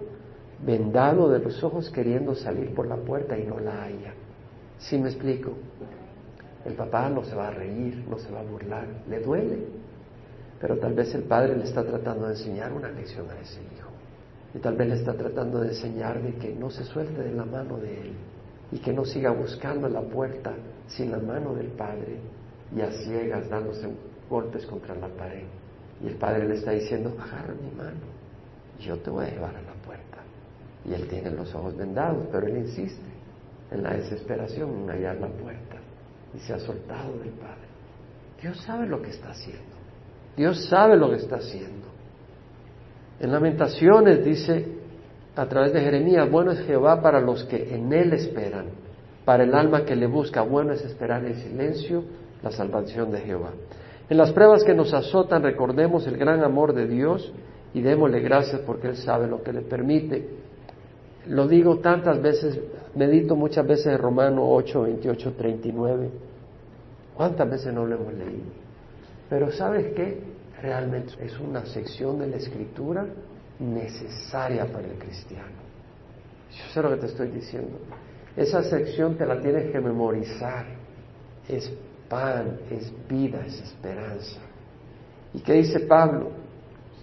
[0.64, 4.14] vendado de los ojos queriendo salir por la puerta y no la haya.
[4.78, 5.54] ¿Sí me explico?
[6.64, 9.58] El papá no se va a reír, no se va a burlar, le duele.
[10.62, 13.90] Pero tal vez el padre le está tratando de enseñar una lección a ese hijo.
[14.54, 17.46] Y tal vez le está tratando de enseñar de que no se suelte de la
[17.46, 18.14] mano de él
[18.72, 20.54] y que no siga buscando la puerta
[20.88, 22.20] sin la mano del padre
[22.76, 23.90] y a ciegas dándose
[24.30, 25.46] golpes contra la pared.
[26.04, 28.00] Y el padre le está diciendo, agarra mi mano,
[28.80, 30.20] yo te voy a llevar a la puerta.
[30.86, 33.02] Y él tiene los ojos vendados, pero él insiste
[33.72, 35.76] en la desesperación en hallar la puerta
[36.34, 37.68] y se ha soltado del Padre.
[38.42, 39.76] Dios sabe lo que está haciendo.
[40.38, 41.88] Dios sabe lo que está haciendo.
[43.20, 44.79] En Lamentaciones dice
[45.40, 48.66] a través de Jeremías, bueno es Jehová para los que en Él esperan,
[49.24, 52.04] para el alma que le busca, bueno es esperar en silencio
[52.44, 53.52] la salvación de Jehová.
[54.10, 57.32] En las pruebas que nos azotan recordemos el gran amor de Dios
[57.74, 60.28] y démosle gracias porque Él sabe lo que le permite.
[61.28, 62.60] Lo digo tantas veces,
[62.96, 66.10] medito muchas veces en Romano 8, 28, 39.
[67.16, 68.52] ¿Cuántas veces no lo hemos leído?
[69.30, 70.22] Pero ¿sabes qué?
[70.62, 73.06] Realmente es una sección de la escritura
[73.60, 75.60] necesaria para el cristiano.
[76.52, 77.78] Yo sé lo que te estoy diciendo.
[78.36, 80.66] Esa sección te la tienes que memorizar.
[81.48, 81.72] Es
[82.08, 84.40] pan, es vida, es esperanza.
[85.34, 86.32] ¿Y qué dice Pablo?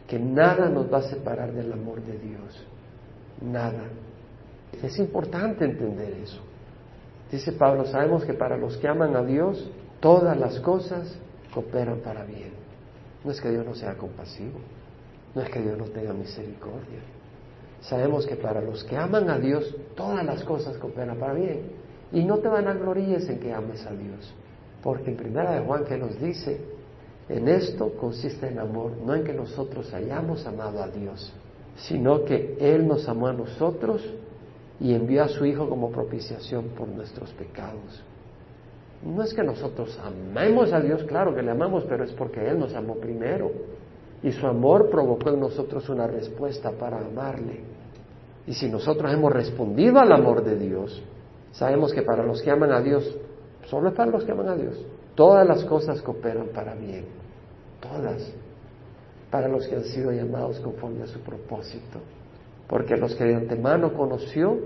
[0.07, 2.66] Que nada nos va a separar del amor de Dios.
[3.40, 3.85] Nada.
[4.83, 6.40] Es importante entender eso.
[7.31, 11.19] Dice Pablo, sabemos que para los que aman a Dios, todas las cosas
[11.53, 12.53] cooperan para bien.
[13.25, 14.59] No es que Dios no sea compasivo,
[15.37, 17.01] no es que Dios no tenga misericordia.
[17.83, 21.61] Sabemos que para los que aman a Dios, todas las cosas cooperan para bien.
[22.11, 24.33] Y no te van a gloríes en que ames a Dios.
[24.83, 26.59] Porque en primera de Juan que nos dice,
[27.29, 31.31] en esto consiste el amor, no en que nosotros hayamos amado a Dios,
[31.77, 34.03] sino que Él nos amó a nosotros
[34.81, 38.03] y envió a su Hijo como propiciación por nuestros pecados.
[39.05, 42.59] No es que nosotros amemos a Dios, claro que le amamos, pero es porque Él
[42.59, 43.53] nos amó primero.
[44.27, 47.61] Y su amor provocó en nosotros una respuesta para amarle.
[48.47, 51.03] Y si nosotros hemos respondido al amor de Dios,
[51.53, 53.17] sabemos que para los que aman a Dios,
[53.67, 54.85] solo es para los que aman a Dios,
[55.15, 57.07] todas las cosas cooperan para bien.
[57.81, 58.33] Todas.
[59.31, 62.01] Para los que han sido llamados conforme a su propósito
[62.67, 64.59] porque los que de antemano conoció,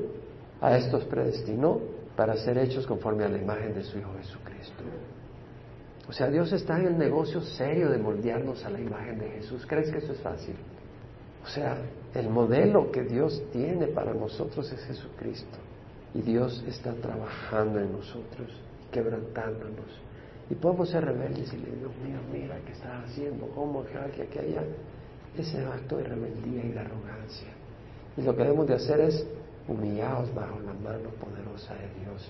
[0.60, 1.80] a estos predestinó
[2.16, 4.82] para ser hechos conforme a la imagen de su Hijo Jesucristo.
[6.10, 9.64] O sea, Dios está en el negocio serio de moldearnos a la imagen de Jesús.
[9.64, 10.56] ¿Crees que eso es fácil?
[11.44, 11.78] O sea,
[12.16, 15.56] el modelo que Dios tiene para nosotros es Jesucristo.
[16.12, 18.50] Y Dios está trabajando en nosotros,
[18.90, 19.86] quebrantándonos.
[20.50, 24.38] Y podemos ser rebeldes y decirle, Dios mío, mira qué está haciendo, cómo que aquí
[24.40, 24.64] haya
[25.38, 27.50] ese acto de rebeldía y de arrogancia.
[28.16, 29.24] Y lo que debemos de hacer es
[29.68, 32.28] humillados bajo la mano poderosa de Dios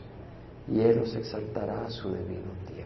[0.68, 2.79] y Él os exaltará a su debido tiempo.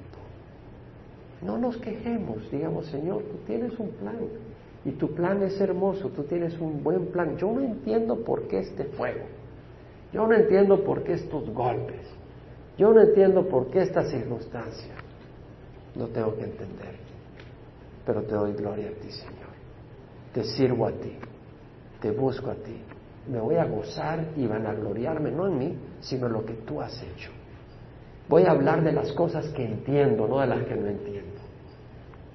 [1.43, 4.19] No nos quejemos, digamos, Señor, tú tienes un plan
[4.85, 7.37] y tu plan es hermoso, tú tienes un buen plan.
[7.37, 9.25] Yo no entiendo por qué este fuego,
[10.13, 12.07] yo no entiendo por qué estos golpes,
[12.79, 14.95] yo no entiendo por qué esta circunstancia.
[15.95, 16.97] No tengo que entender,
[18.05, 19.55] pero te doy gloria a ti, Señor.
[20.33, 21.17] Te sirvo a ti
[22.05, 22.79] te busco a ti.
[23.29, 26.53] Me voy a gozar y van a gloriarme, no en mí, sino en lo que
[26.53, 27.31] tú has hecho.
[28.29, 31.41] Voy a hablar de las cosas que entiendo, no de las que no entiendo.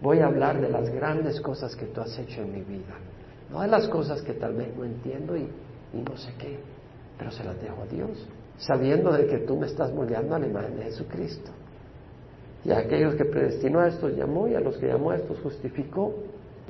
[0.01, 2.95] Voy a hablar de las grandes cosas que tú has hecho en mi vida,
[3.51, 5.49] no de las cosas que tal vez no entiendo y,
[5.93, 6.59] no sé qué,
[7.17, 10.47] pero se las dejo a Dios, sabiendo de que tú me estás moldeando a la
[10.47, 11.51] imagen de Jesucristo.
[12.63, 15.39] Y a aquellos que predestinó a estos llamó y a los que llamó a estos
[15.39, 16.13] justificó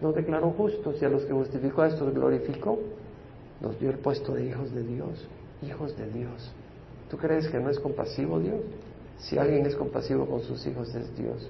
[0.02, 2.80] nos declaró justos y a los que justificó a estos glorificó.
[3.62, 5.28] Nos dio el puesto de hijos de Dios,
[5.62, 6.54] hijos de Dios.
[7.10, 8.62] ¿Tú crees que no es compasivo Dios?
[9.20, 11.50] Si alguien es compasivo con sus hijos es Dios.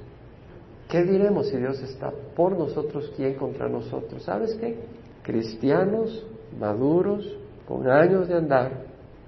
[0.90, 4.24] ¿Qué diremos si Dios está por nosotros, quién contra nosotros?
[4.24, 4.80] ¿Sabes qué?
[5.24, 6.26] Cristianos
[6.60, 8.72] maduros, con años de andar,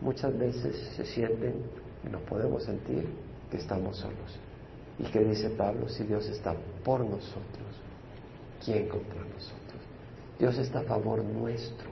[0.01, 1.53] muchas veces se sienten,
[2.03, 3.07] y nos podemos sentir,
[3.51, 4.39] que estamos solos.
[4.97, 5.87] ¿Y qué dice Pablo?
[5.87, 7.67] Si Dios está por nosotros,
[8.65, 9.81] ¿quién contra nosotros?
[10.39, 11.89] Dios está a favor nuestro.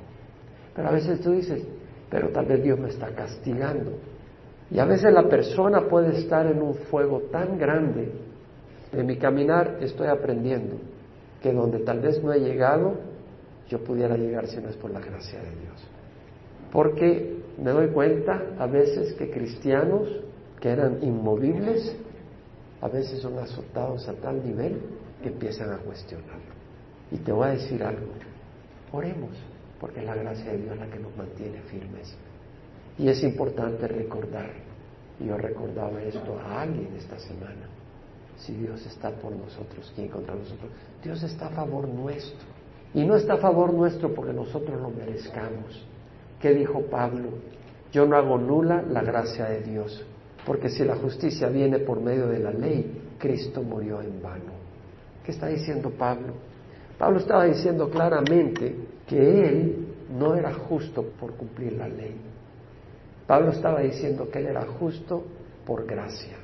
[0.75, 1.63] Pero a veces tú dices,
[2.09, 3.91] pero tal vez Dios me está castigando.
[4.71, 8.11] Y a veces la persona puede estar en un fuego tan grande.
[8.91, 10.75] En mi caminar estoy aprendiendo
[11.41, 12.95] que donde tal vez no he llegado,
[13.67, 15.87] yo pudiera llegar si no es por la gracia de Dios.
[16.71, 20.07] Porque me doy cuenta a veces que cristianos
[20.59, 21.95] que eran inmovibles,
[22.81, 24.79] a veces son azotados a tal nivel
[25.21, 26.39] que empiezan a cuestionar.
[27.11, 28.07] Y te voy a decir algo,
[28.91, 29.31] oremos,
[29.79, 32.15] porque es la gracia de Dios la que nos mantiene firmes.
[32.99, 34.49] Y es importante recordar,
[35.25, 37.69] yo recordaba esto a alguien esta semana,
[38.37, 40.69] si Dios está por nosotros, ¿quién contra nosotros?
[41.01, 42.47] Dios está a favor nuestro.
[42.93, 45.85] Y no está a favor nuestro porque nosotros lo merezcamos.
[46.41, 47.29] ¿Qué dijo Pablo?
[47.93, 50.05] Yo no hago nula la gracia de Dios,
[50.45, 54.59] porque si la justicia viene por medio de la ley, Cristo murió en vano.
[55.23, 56.33] ¿Qué está diciendo Pablo?
[56.97, 58.75] Pablo estaba diciendo claramente
[59.07, 62.28] que él no era justo por cumplir la ley.
[63.29, 65.23] Pablo estaba diciendo que él era justo
[65.63, 66.35] por gracia,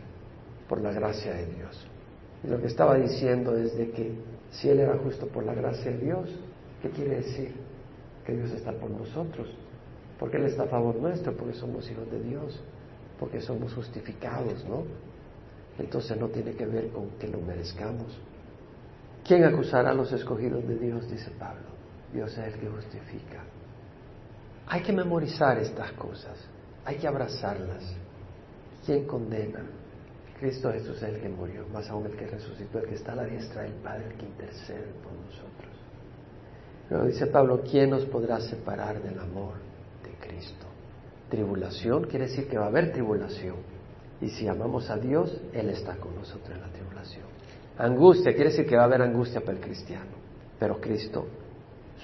[0.69, 1.87] por la gracia de Dios.
[2.43, 4.11] Y lo que estaba diciendo es de que
[4.51, 6.29] si él era justo por la gracia de Dios,
[6.83, 7.55] ¿qué quiere decir?
[8.23, 9.47] Que Dios está por nosotros,
[10.19, 12.61] porque Él está a favor nuestro, porque somos hijos de Dios,
[13.19, 14.83] porque somos justificados, ¿no?
[15.79, 18.15] Entonces no tiene que ver con que lo merezcamos.
[19.27, 21.09] ¿Quién acusará a los escogidos de Dios?
[21.09, 21.65] Dice Pablo.
[22.13, 23.43] Dios es el que justifica.
[24.67, 26.37] Hay que memorizar estas cosas,
[26.85, 27.83] hay que abrazarlas.
[28.85, 29.63] ¿Quién condena?
[30.39, 33.15] Cristo Jesús es el que murió, más aún el que resucitó, el que está a
[33.15, 35.73] la diestra del Padre, el que intercede por nosotros.
[36.87, 39.53] Pero dice Pablo, ¿quién nos podrá separar del amor
[40.03, 40.65] de Cristo?
[41.29, 43.55] Tribulación quiere decir que va a haber tribulación.
[44.21, 47.25] Y si amamos a Dios, Él está con nosotros en la tribulación.
[47.77, 50.11] Angustia quiere decir que va a haber angustia para el cristiano.
[50.59, 51.25] Pero Cristo,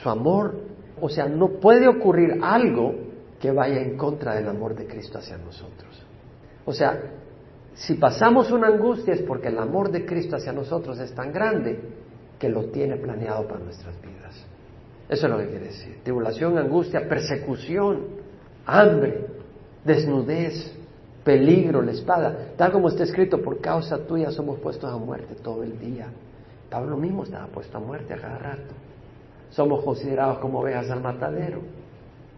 [0.02, 0.60] su amor,
[1.00, 3.11] o sea, no puede ocurrir algo
[3.42, 6.06] que vaya en contra del amor de Cristo hacia nosotros.
[6.64, 7.02] O sea,
[7.74, 11.80] si pasamos una angustia es porque el amor de Cristo hacia nosotros es tan grande
[12.38, 14.46] que lo tiene planeado para nuestras vidas.
[15.10, 16.00] Eso es lo que quiere decir.
[16.04, 18.06] Tribulación, angustia, persecución,
[18.66, 19.26] hambre,
[19.84, 20.72] desnudez,
[21.24, 22.54] peligro, la espada.
[22.56, 26.08] Tal como está escrito, por causa tuya somos puestos a muerte todo el día.
[26.70, 28.74] Pablo mismo estaba puesto a muerte a cada rato.
[29.50, 31.81] Somos considerados como ovejas al matadero.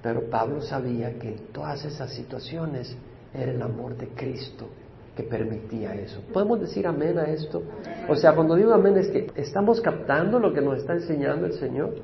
[0.04, 2.96] Pero Pablo sabía que en todas esas situaciones
[3.34, 4.68] era el amor de Cristo
[5.16, 6.22] que permitía eso.
[6.34, 7.64] ¿Podemos decir amén a esto?
[8.10, 11.54] O sea, cuando digo amén es que estamos captando lo que nos está enseñando el
[11.54, 11.96] Señor.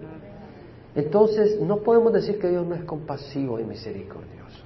[0.96, 4.64] Entonces, no podemos decir que Dios no es compasivo y misericordioso.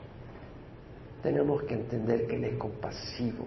[1.21, 3.45] Tenemos que entender que Él es compasivo.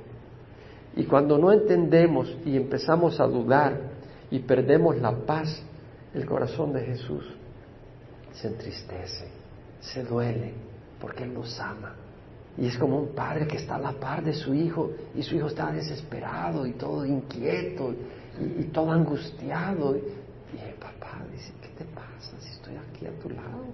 [0.97, 3.79] Y cuando no entendemos y empezamos a dudar
[4.31, 5.63] y perdemos la paz,
[6.15, 7.25] el corazón de Jesús
[8.33, 9.27] se entristece,
[9.93, 10.53] se duele,
[11.01, 11.95] porque Él nos ama.
[12.59, 15.37] Y es como un padre que está a la par de su hijo y su
[15.37, 17.95] hijo está desesperado y todo inquieto
[18.41, 19.97] y, todo angustiado.
[19.97, 20.01] Y,
[20.59, 23.65] el papá dice, ¿qué te pasa si estoy aquí a tu lado?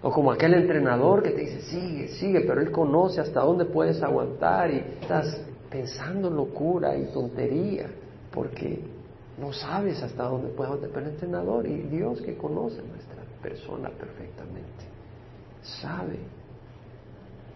[0.00, 4.02] O como aquel entrenador que te dice, sigue, sigue, pero él conoce hasta dónde puedes
[4.02, 7.90] aguantar y estás pensando locura y tontería
[8.32, 8.80] porque
[9.38, 10.90] no sabes hasta dónde puedes aguantar.
[10.94, 14.77] Pero el entrenador y Dios que conoce nuestra persona perfectamente,
[15.62, 16.18] sabe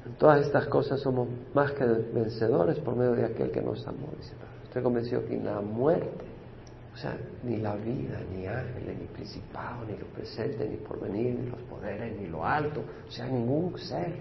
[0.04, 4.08] en todas estas cosas somos más que vencedores por medio de aquel que nos amó.
[4.18, 4.34] Dice
[4.64, 6.24] Estoy convencido que la muerte,
[6.92, 11.50] o sea, ni la vida, ni ángeles, ni principado, ni lo presente, ni porvenir, ni
[11.50, 14.14] los poderes, ni lo alto, o sea, ningún ser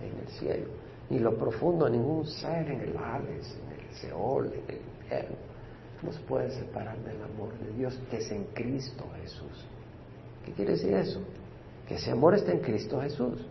[0.00, 0.66] en el cielo,
[1.10, 5.36] ni lo profundo, ningún ser en el Hades, en el Seol, en el infierno,
[6.02, 9.66] no se puede separar del amor de Dios que es en Cristo Jesús.
[10.44, 11.20] ¿Qué quiere decir eso?
[11.86, 13.46] Que ese amor está en Cristo Jesús.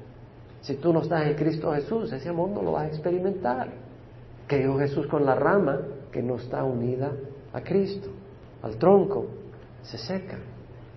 [0.62, 3.69] Si tú no estás en Cristo Jesús, ese amor no lo vas a experimentar.
[4.48, 5.80] Creo Jesús con la rama
[6.12, 7.12] que no está unida
[7.52, 8.10] a Cristo,
[8.62, 9.28] al tronco,
[9.84, 10.38] se seca,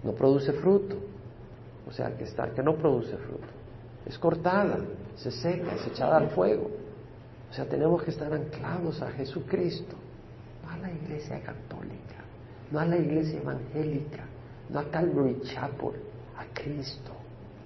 [0.04, 0.96] no produce fruto.
[1.88, 3.46] O sea, que, está, que no produce fruto.
[4.04, 4.78] Es cortada,
[5.16, 6.70] se seca, es echada al fuego.
[7.50, 9.96] O sea, tenemos que estar anclados a Jesucristo,
[10.62, 12.16] no a la iglesia católica,
[12.70, 14.24] no a la iglesia evangélica,
[14.68, 15.92] no a Calvary Chapel,
[16.36, 17.12] a Cristo.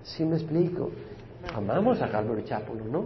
[0.03, 0.90] ¿Sí me explico?
[1.55, 3.05] Amamos a Calvary Chapel, ¿no?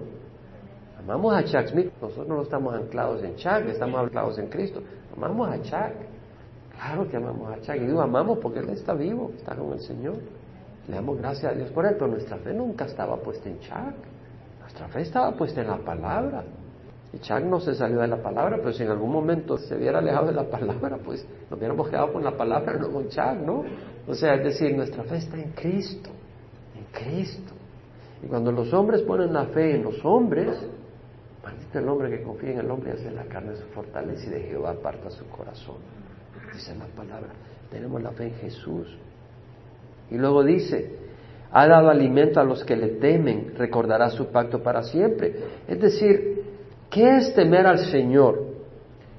[0.98, 1.92] Amamos a Chuck Smith.
[2.00, 4.80] Nosotros no estamos anclados en Chuck, estamos anclados en Cristo.
[5.16, 5.96] Amamos a Chuck.
[6.74, 7.76] Claro que amamos a Chuck.
[7.76, 10.16] Y digo amamos porque Él está vivo, está con el Señor.
[10.88, 13.94] Le damos gracias a Dios por Él, pero nuestra fe nunca estaba puesta en Chuck.
[14.60, 16.44] Nuestra fe estaba puesta en la palabra.
[17.12, 19.98] Y Chuck no se salió de la palabra, pero si en algún momento se hubiera
[19.98, 23.62] alejado de la palabra, pues nos hubiéramos quedado con la palabra, no con Chuck, ¿no?
[24.08, 26.10] O sea, es decir, nuestra fe está en Cristo,
[26.94, 27.52] Cristo.
[28.22, 30.56] Y cuando los hombres ponen la fe en los hombres,
[31.44, 34.30] Maldito el hombre que confía en el hombre y hace la carne su fortaleza y
[34.30, 35.76] de Jehová aparta su corazón.
[36.54, 37.28] Dice la palabra.
[37.70, 38.96] Tenemos la fe en Jesús.
[40.10, 40.96] Y luego dice,
[41.52, 45.34] ha dado alimento a los que le temen, recordará su pacto para siempre.
[45.68, 46.44] Es decir,
[46.88, 48.53] ¿qué es temer al Señor?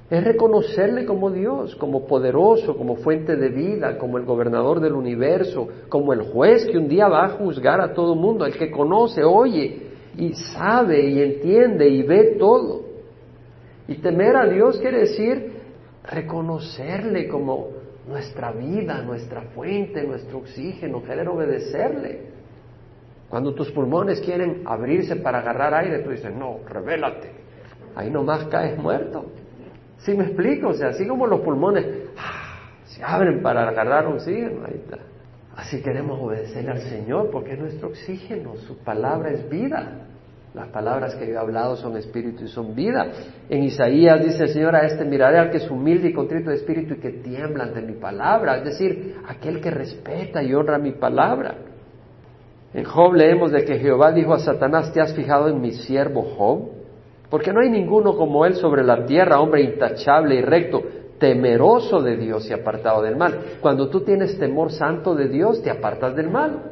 [0.08, 5.68] Es reconocerle como Dios, como poderoso, como fuente de vida, como el gobernador del universo,
[5.88, 9.24] como el juez que un día va a juzgar a todo mundo, el que conoce,
[9.24, 9.86] oye
[10.16, 12.84] y sabe y entiende y ve todo.
[13.88, 15.56] Y temer a Dios quiere decir
[16.04, 17.68] reconocerle como
[18.08, 22.36] nuestra vida, nuestra fuente, nuestro oxígeno, querer obedecerle.
[23.28, 27.32] Cuando tus pulmones quieren abrirse para agarrar aire, tú dices, no, revélate.
[27.96, 29.26] Ahí nomás caes muerto.
[29.98, 30.68] ¿Sí me explico?
[30.68, 31.86] O sea, así como los pulmones
[32.18, 34.82] ah, se abren para agarrar oxígeno, ahí.
[35.56, 40.02] Así queremos obedecerle al Señor porque es nuestro oxígeno, su palabra es vida.
[40.52, 43.08] Las palabras que yo he hablado son espíritu y son vida.
[43.48, 46.56] En Isaías dice el Señor a este miraré al que es humilde y contrito de
[46.56, 50.92] espíritu y que tiembla ante mi palabra, es decir, aquel que respeta y honra mi
[50.92, 51.56] palabra.
[52.72, 56.22] En Job leemos de que Jehová dijo a Satanás, ¿te has fijado en mi siervo
[56.22, 56.75] Job?
[57.30, 60.82] Porque no hay ninguno como él sobre la tierra, hombre intachable y recto,
[61.18, 63.58] temeroso de Dios y apartado del mal.
[63.60, 66.62] Cuando tú tienes temor santo de Dios, te apartas del mal.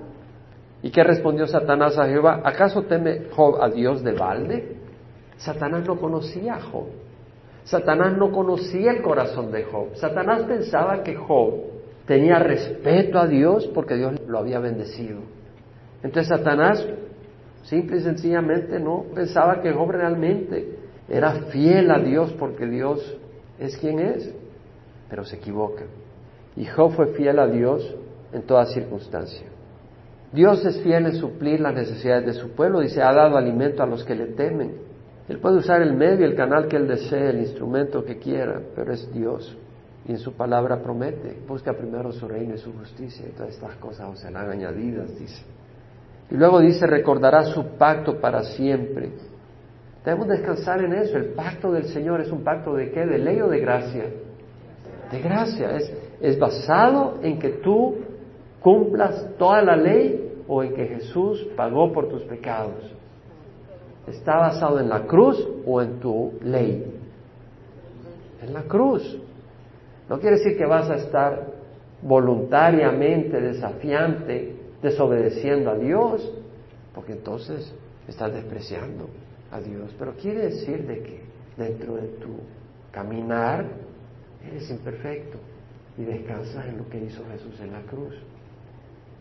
[0.82, 2.42] ¿Y qué respondió Satanás a Jehová?
[2.44, 4.76] ¿Acaso teme Job a Dios de balde?
[5.38, 6.86] Satanás no conocía a Job.
[7.64, 9.94] Satanás no conocía el corazón de Job.
[9.94, 11.54] Satanás pensaba que Job
[12.06, 15.20] tenía respeto a Dios porque Dios lo había bendecido.
[16.02, 16.86] Entonces Satanás
[17.64, 23.18] simple y sencillamente no pensaba que Job realmente era fiel a Dios porque Dios
[23.58, 24.32] es quien es,
[25.08, 25.84] pero se equivoca.
[26.56, 27.94] Y Job fue fiel a Dios
[28.32, 29.46] en toda circunstancia.
[30.32, 33.82] Dios es fiel en suplir las necesidades de su pueblo y se ha dado alimento
[33.82, 34.72] a los que le temen.
[35.28, 38.92] Él puede usar el medio, el canal que él desee, el instrumento que quiera, pero
[38.92, 39.56] es Dios.
[40.06, 43.76] Y en su palabra promete, busca primero su reino y su justicia y todas estas
[43.76, 45.42] cosas os serán añadidas, dice.
[46.30, 49.10] Y luego dice, recordará su pacto para siempre.
[50.04, 51.16] Debemos descansar en eso.
[51.16, 53.06] El pacto del Señor es un pacto de qué?
[53.06, 54.04] ¿De ley o de gracia?
[55.10, 55.76] De gracia.
[55.76, 57.96] Es, es basado en que tú
[58.60, 62.92] cumplas toda la ley o en que Jesús pagó por tus pecados.
[64.06, 66.84] ¿Está basado en la cruz o en tu ley?
[68.42, 69.18] En la cruz.
[70.08, 71.46] No quiere decir que vas a estar
[72.02, 74.54] voluntariamente desafiante,
[74.84, 76.32] desobedeciendo a Dios,
[76.94, 77.74] porque entonces
[78.06, 79.08] estás despreciando
[79.50, 79.92] a Dios.
[79.98, 81.24] Pero quiere decir de que
[81.56, 82.36] dentro de tu
[82.92, 83.66] caminar
[84.46, 85.38] eres imperfecto
[85.96, 88.14] y descansas en lo que hizo Jesús en la cruz.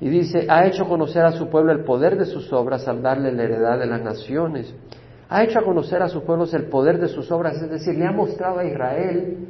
[0.01, 3.31] Y dice, ha hecho conocer a su pueblo el poder de sus obras al darle
[3.31, 4.75] la heredad de las naciones.
[5.29, 8.11] Ha hecho conocer a sus pueblos el poder de sus obras, es decir, le ha
[8.11, 9.47] mostrado a Israel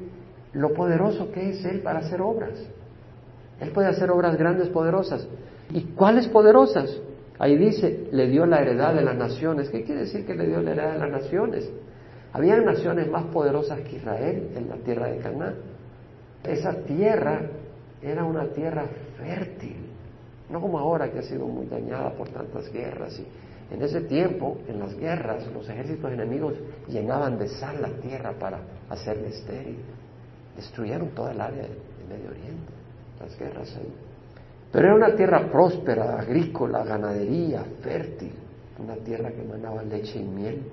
[0.54, 2.54] lo poderoso que es Él para hacer obras.
[3.64, 5.28] Él puede hacer obras grandes, poderosas.
[5.72, 7.00] ¿Y cuáles poderosas?
[7.40, 9.70] Ahí dice, le dio la heredad de las naciones.
[9.70, 11.70] ¿Qué quiere decir que le dio la heredad de las naciones?
[12.32, 15.56] Habían naciones más poderosas que Israel en la tierra de Canaán.
[16.44, 17.42] Esa tierra
[18.02, 18.86] era una tierra
[19.18, 19.94] fértil
[20.54, 23.20] no como ahora que ha sido muy dañada por tantas guerras.
[23.20, 26.54] Y en ese tiempo, en las guerras, los ejércitos enemigos
[26.88, 28.60] llenaban de sal la tierra para
[28.90, 29.80] hacerla estéril.
[30.56, 32.74] Destruyeron toda el área del Medio Oriente,
[33.24, 33.94] las guerras ahí.
[34.72, 38.32] Pero era una tierra próspera, agrícola, ganadería, fértil,
[38.80, 40.64] una tierra que mandaba leche y miel.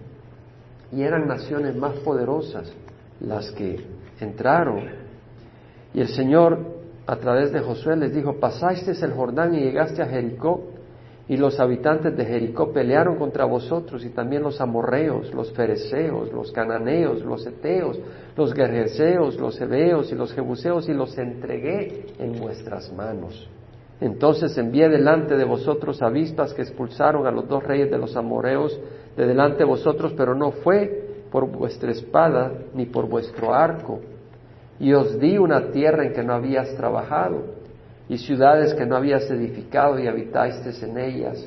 [0.92, 2.72] Y eran naciones más poderosas
[3.20, 3.84] las que
[4.20, 4.88] entraron.
[5.94, 10.06] Y el Señor a través de Josué les dijo, pasaste el Jordán y llegaste a
[10.06, 10.69] Jericó,
[11.30, 16.50] y los habitantes de Jericó pelearon contra vosotros, y también los amorreos, los fereceos, los
[16.50, 18.00] cananeos, los eteos,
[18.36, 23.48] los gergeseos, los hebeos y los jebuseos, y los entregué en vuestras manos.
[24.00, 28.76] Entonces envié delante de vosotros avispas que expulsaron a los dos reyes de los amorreos
[29.16, 34.00] de delante de vosotros, pero no fue por vuestra espada ni por vuestro arco,
[34.80, 37.59] y os di una tierra en que no habías trabajado,
[38.10, 41.46] y ciudades que no habías edificado y habitasteis en ellas,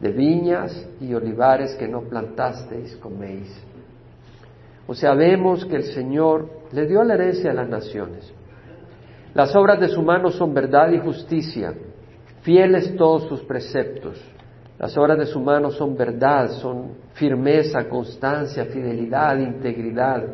[0.00, 3.54] de viñas y olivares que no plantasteis, coméis.
[4.86, 8.32] O sea, vemos que el Señor le dio la herencia a las naciones.
[9.34, 11.74] Las obras de su mano son verdad y justicia,
[12.40, 14.18] fieles todos sus preceptos.
[14.78, 20.24] Las obras de su mano son verdad, son firmeza, constancia, fidelidad, integridad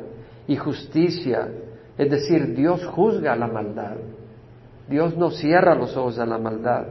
[0.46, 1.48] y justicia,
[1.98, 3.96] es decir, Dios juzga la maldad.
[4.88, 6.86] Dios no cierra los ojos a la maldad.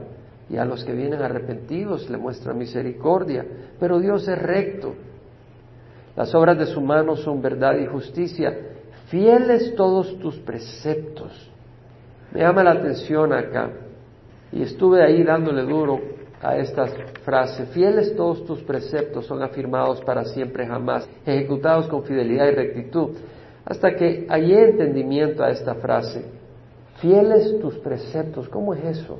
[0.50, 3.46] Y a los que vienen arrepentidos le muestra misericordia.
[3.80, 4.94] Pero Dios es recto.
[6.16, 8.56] Las obras de su mano son verdad y justicia.
[9.08, 11.52] Fieles todos tus preceptos.
[12.32, 13.72] Me llama la atención acá.
[14.52, 16.00] Y estuve ahí dándole duro
[16.42, 16.86] a esta
[17.24, 17.66] frase.
[17.68, 23.10] Fieles todos tus preceptos son afirmados para siempre jamás, ejecutados con fidelidad y rectitud.
[23.66, 26.24] Hasta que hallé entendimiento a esta frase.
[27.00, 28.48] Fieles tus preceptos.
[28.50, 29.20] ¿Cómo es eso?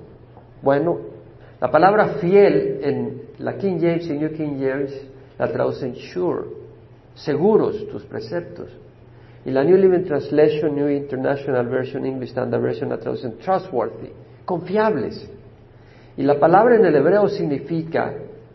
[0.62, 0.98] Bueno,
[1.60, 5.08] la palabra fiel en la King James y New King James
[5.38, 6.44] la traducen sure,
[7.16, 8.70] seguros tus preceptos.
[9.46, 14.10] Y la New Living Translation, New International Version, English Standard Version la traducen trustworthy,
[14.44, 15.30] confiables.
[16.18, 18.14] Y la palabra en el hebreo significa,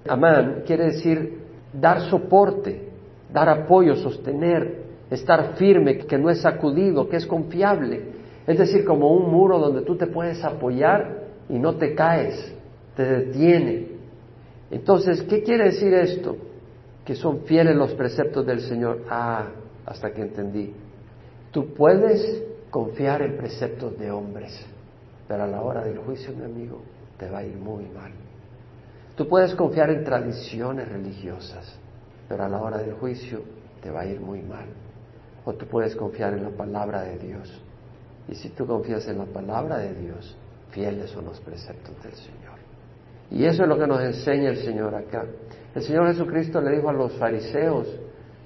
[0.08, 1.38] amán, quiere decir
[1.72, 2.88] dar soporte,
[3.32, 8.19] dar apoyo, sostener, estar firme, que no es sacudido, que es confiable.
[8.50, 12.52] Es decir, como un muro donde tú te puedes apoyar y no te caes,
[12.96, 13.86] te detiene.
[14.72, 16.36] Entonces, ¿qué quiere decir esto?
[17.04, 19.04] Que son fieles los preceptos del Señor.
[19.08, 19.50] Ah,
[19.86, 20.74] hasta que entendí.
[21.52, 24.66] Tú puedes confiar en preceptos de hombres,
[25.28, 26.82] pero a la hora del juicio, mi amigo,
[27.18, 28.10] te va a ir muy mal.
[29.14, 31.78] Tú puedes confiar en tradiciones religiosas,
[32.28, 33.42] pero a la hora del juicio
[33.80, 34.66] te va a ir muy mal.
[35.44, 37.62] O tú puedes confiar en la palabra de Dios.
[38.28, 40.36] Y si tú confías en la palabra de Dios,
[40.70, 42.58] fieles son los preceptos del Señor.
[43.30, 45.24] Y eso es lo que nos enseña el Señor acá.
[45.74, 47.86] El Señor Jesucristo le dijo a los fariseos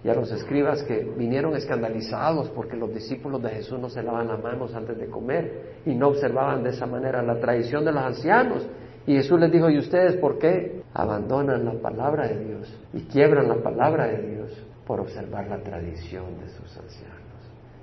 [0.04, 4.28] y a los escribas que vinieron escandalizados porque los discípulos de Jesús no se lavan
[4.28, 8.02] las manos antes de comer y no observaban de esa manera la tradición de los
[8.02, 8.66] ancianos.
[9.06, 13.48] Y Jesús les dijo, ¿y ustedes por qué abandonan la palabra de Dios y quiebran
[13.48, 14.50] la palabra de Dios
[14.86, 17.24] por observar la tradición de sus ancianos?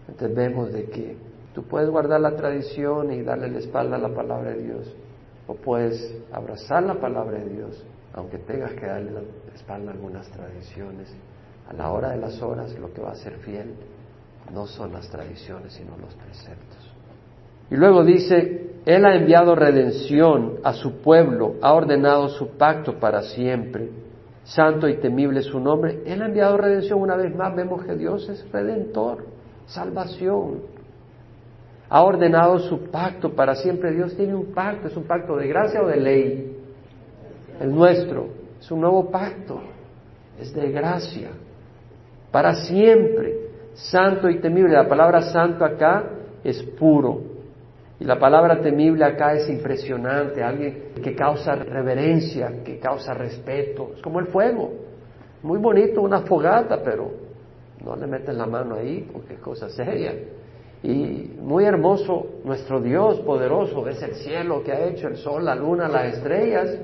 [0.08, 1.18] Entonces vemos de que
[1.54, 4.96] tú puedes guardar la tradición y darle la espalda a la palabra de Dios,
[5.48, 7.84] o puedes abrazar la palabra de Dios,
[8.14, 9.22] aunque tengas que darle la
[9.54, 11.14] espalda a algunas tradiciones.
[11.68, 13.74] A la hora de las horas lo que va a ser fiel
[14.54, 16.92] no son las tradiciones, sino los preceptos.
[17.70, 23.22] Y luego dice, Él ha enviado redención a su pueblo, ha ordenado su pacto para
[23.22, 23.90] siempre.
[24.44, 26.02] Santo y temible su nombre.
[26.06, 27.00] Él ha enviado redención.
[27.00, 29.26] Una vez más vemos que Dios es redentor,
[29.68, 30.81] salvación
[31.94, 33.92] ha ordenado su pacto para siempre.
[33.92, 36.58] Dios tiene un pacto, es un pacto de gracia o de ley.
[37.60, 38.30] El nuestro
[38.62, 39.62] es un nuevo pacto,
[40.40, 41.32] es de gracia,
[42.32, 43.36] para siempre,
[43.74, 44.72] santo y temible.
[44.72, 46.06] La palabra santo acá
[46.46, 47.24] es puro.
[48.00, 53.92] Y la palabra temible acá es impresionante, alguien que causa reverencia, que causa respeto.
[53.98, 54.72] Es como el fuego.
[55.44, 57.12] Muy bonito una fogata, pero
[57.84, 60.14] no le metes la mano ahí porque es cosa seria.
[60.84, 65.56] Y muy hermoso nuestro Dios poderoso, es el cielo que ha hecho el sol, la
[65.56, 66.76] luna, las estrellas,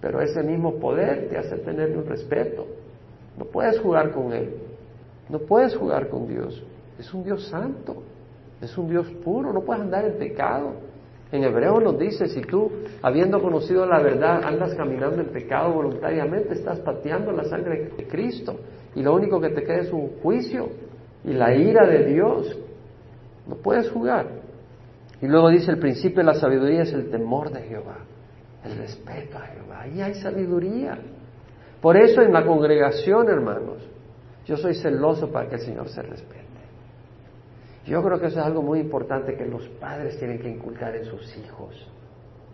[0.00, 2.66] pero ese mismo poder te hace tenerle un respeto.
[3.38, 4.54] No puedes jugar con Él,
[5.30, 6.62] no puedes jugar con Dios.
[6.98, 8.02] Es un Dios santo,
[8.60, 10.72] es un Dios puro, no puedes andar en pecado.
[11.32, 12.70] En hebreo nos dice, si tú,
[13.02, 18.56] habiendo conocido la verdad, andas caminando en pecado voluntariamente, estás pateando la sangre de Cristo
[18.94, 20.68] y lo único que te queda es un juicio
[21.24, 22.56] y la ira de Dios
[23.46, 24.26] no puedes jugar.
[25.20, 27.98] Y luego dice, el principio de la sabiduría es el temor de Jehová,
[28.64, 29.82] el respeto a Jehová.
[29.82, 30.98] Ahí hay sabiduría.
[31.80, 33.78] Por eso en la congregación, hermanos,
[34.44, 36.36] yo soy celoso para que el Señor se respete.
[37.86, 41.04] Yo creo que eso es algo muy importante que los padres tienen que inculcar en
[41.04, 41.88] sus hijos.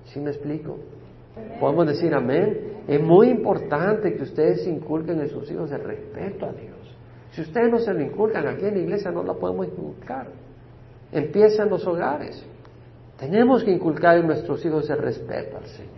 [0.05, 0.79] ¿Sí me explico?
[1.59, 2.83] Podemos decir amén.
[2.87, 6.77] Es muy importante que ustedes inculquen en sus hijos el respeto a Dios.
[7.31, 10.42] Si ustedes no se lo inculcan aquí en la iglesia, no lo podemos inculcar
[11.13, 12.43] empieza en los hogares.
[13.19, 15.93] Tenemos que inculcar en nuestros hijos el respeto al Señor.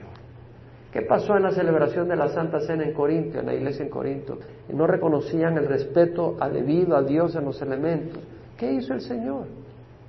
[0.93, 3.91] ¿Qué pasó en la celebración de la Santa Cena en Corinto, en la iglesia en
[3.91, 4.39] Corinto?
[4.73, 8.23] No reconocían el respeto debido a Dios en los elementos.
[8.57, 9.47] ¿Qué hizo el Señor?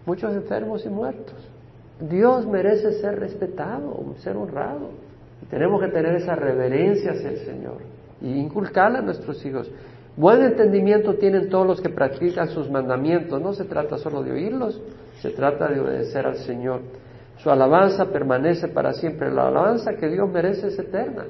[0.05, 1.35] Muchos enfermos y muertos.
[1.99, 4.89] Dios merece ser respetado, ser honrado.
[5.41, 7.77] Y tenemos que tener esa reverencia hacia el Señor
[8.21, 9.71] y inculcarla a nuestros hijos.
[10.17, 13.41] Buen entendimiento tienen todos los que practican sus mandamientos.
[13.41, 14.81] No se trata solo de oírlos,
[15.21, 16.81] se trata de obedecer al Señor.
[17.37, 19.29] Su alabanza permanece para siempre.
[19.29, 21.25] La alabanza que Dios merece es eterna.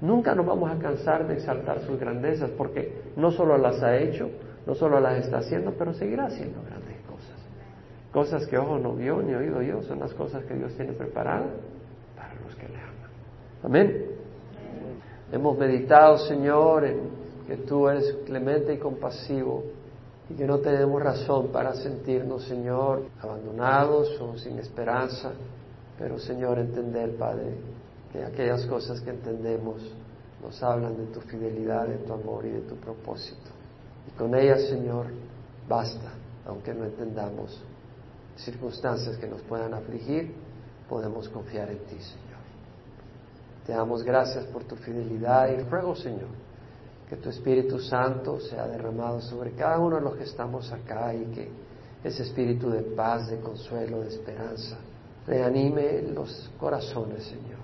[0.00, 4.30] Nunca nos vamos a cansar de exaltar sus grandezas porque no solo las ha hecho,
[4.66, 7.36] no solo las está haciendo, pero seguirá haciendo grandes cosas.
[8.12, 11.50] Cosas que ojo no vio ni oído yo, son las cosas que Dios tiene preparadas
[12.16, 13.10] para los que le aman.
[13.64, 14.06] Amén.
[15.32, 17.19] Hemos meditado, Señor, en
[17.50, 19.64] que tú eres clemente y compasivo
[20.28, 25.32] y que no tenemos razón para sentirnos, Señor, abandonados o sin esperanza,
[25.98, 27.56] pero Señor, entender, Padre,
[28.12, 29.82] que aquellas cosas que entendemos
[30.40, 33.50] nos hablan de tu fidelidad, de tu amor y de tu propósito.
[34.06, 35.06] Y con ellas, Señor,
[35.68, 36.12] basta,
[36.46, 37.60] aunque no entendamos
[38.36, 40.36] circunstancias que nos puedan afligir,
[40.88, 42.30] podemos confiar en ti, Señor.
[43.66, 46.28] Te damos gracias por tu fidelidad y ruego, Señor,
[47.10, 51.24] que tu Espíritu Santo sea derramado sobre cada uno de los que estamos acá y
[51.34, 51.50] que
[52.04, 54.78] ese espíritu de paz, de consuelo, de esperanza,
[55.26, 57.58] reanime los corazones, Señor,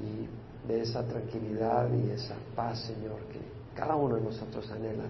[0.00, 3.40] y de esa tranquilidad y esa paz, Señor, que
[3.74, 5.06] cada uno de nosotros anhela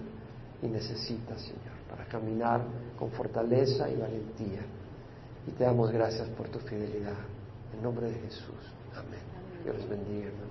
[0.63, 2.61] y necesita, Señor, para caminar
[2.97, 4.61] con fortaleza y valentía.
[5.47, 7.17] Y te damos gracias por tu fidelidad.
[7.71, 8.73] En nombre de Jesús.
[8.95, 9.21] Amén.
[9.63, 10.48] Dios les bendiga, hermanos.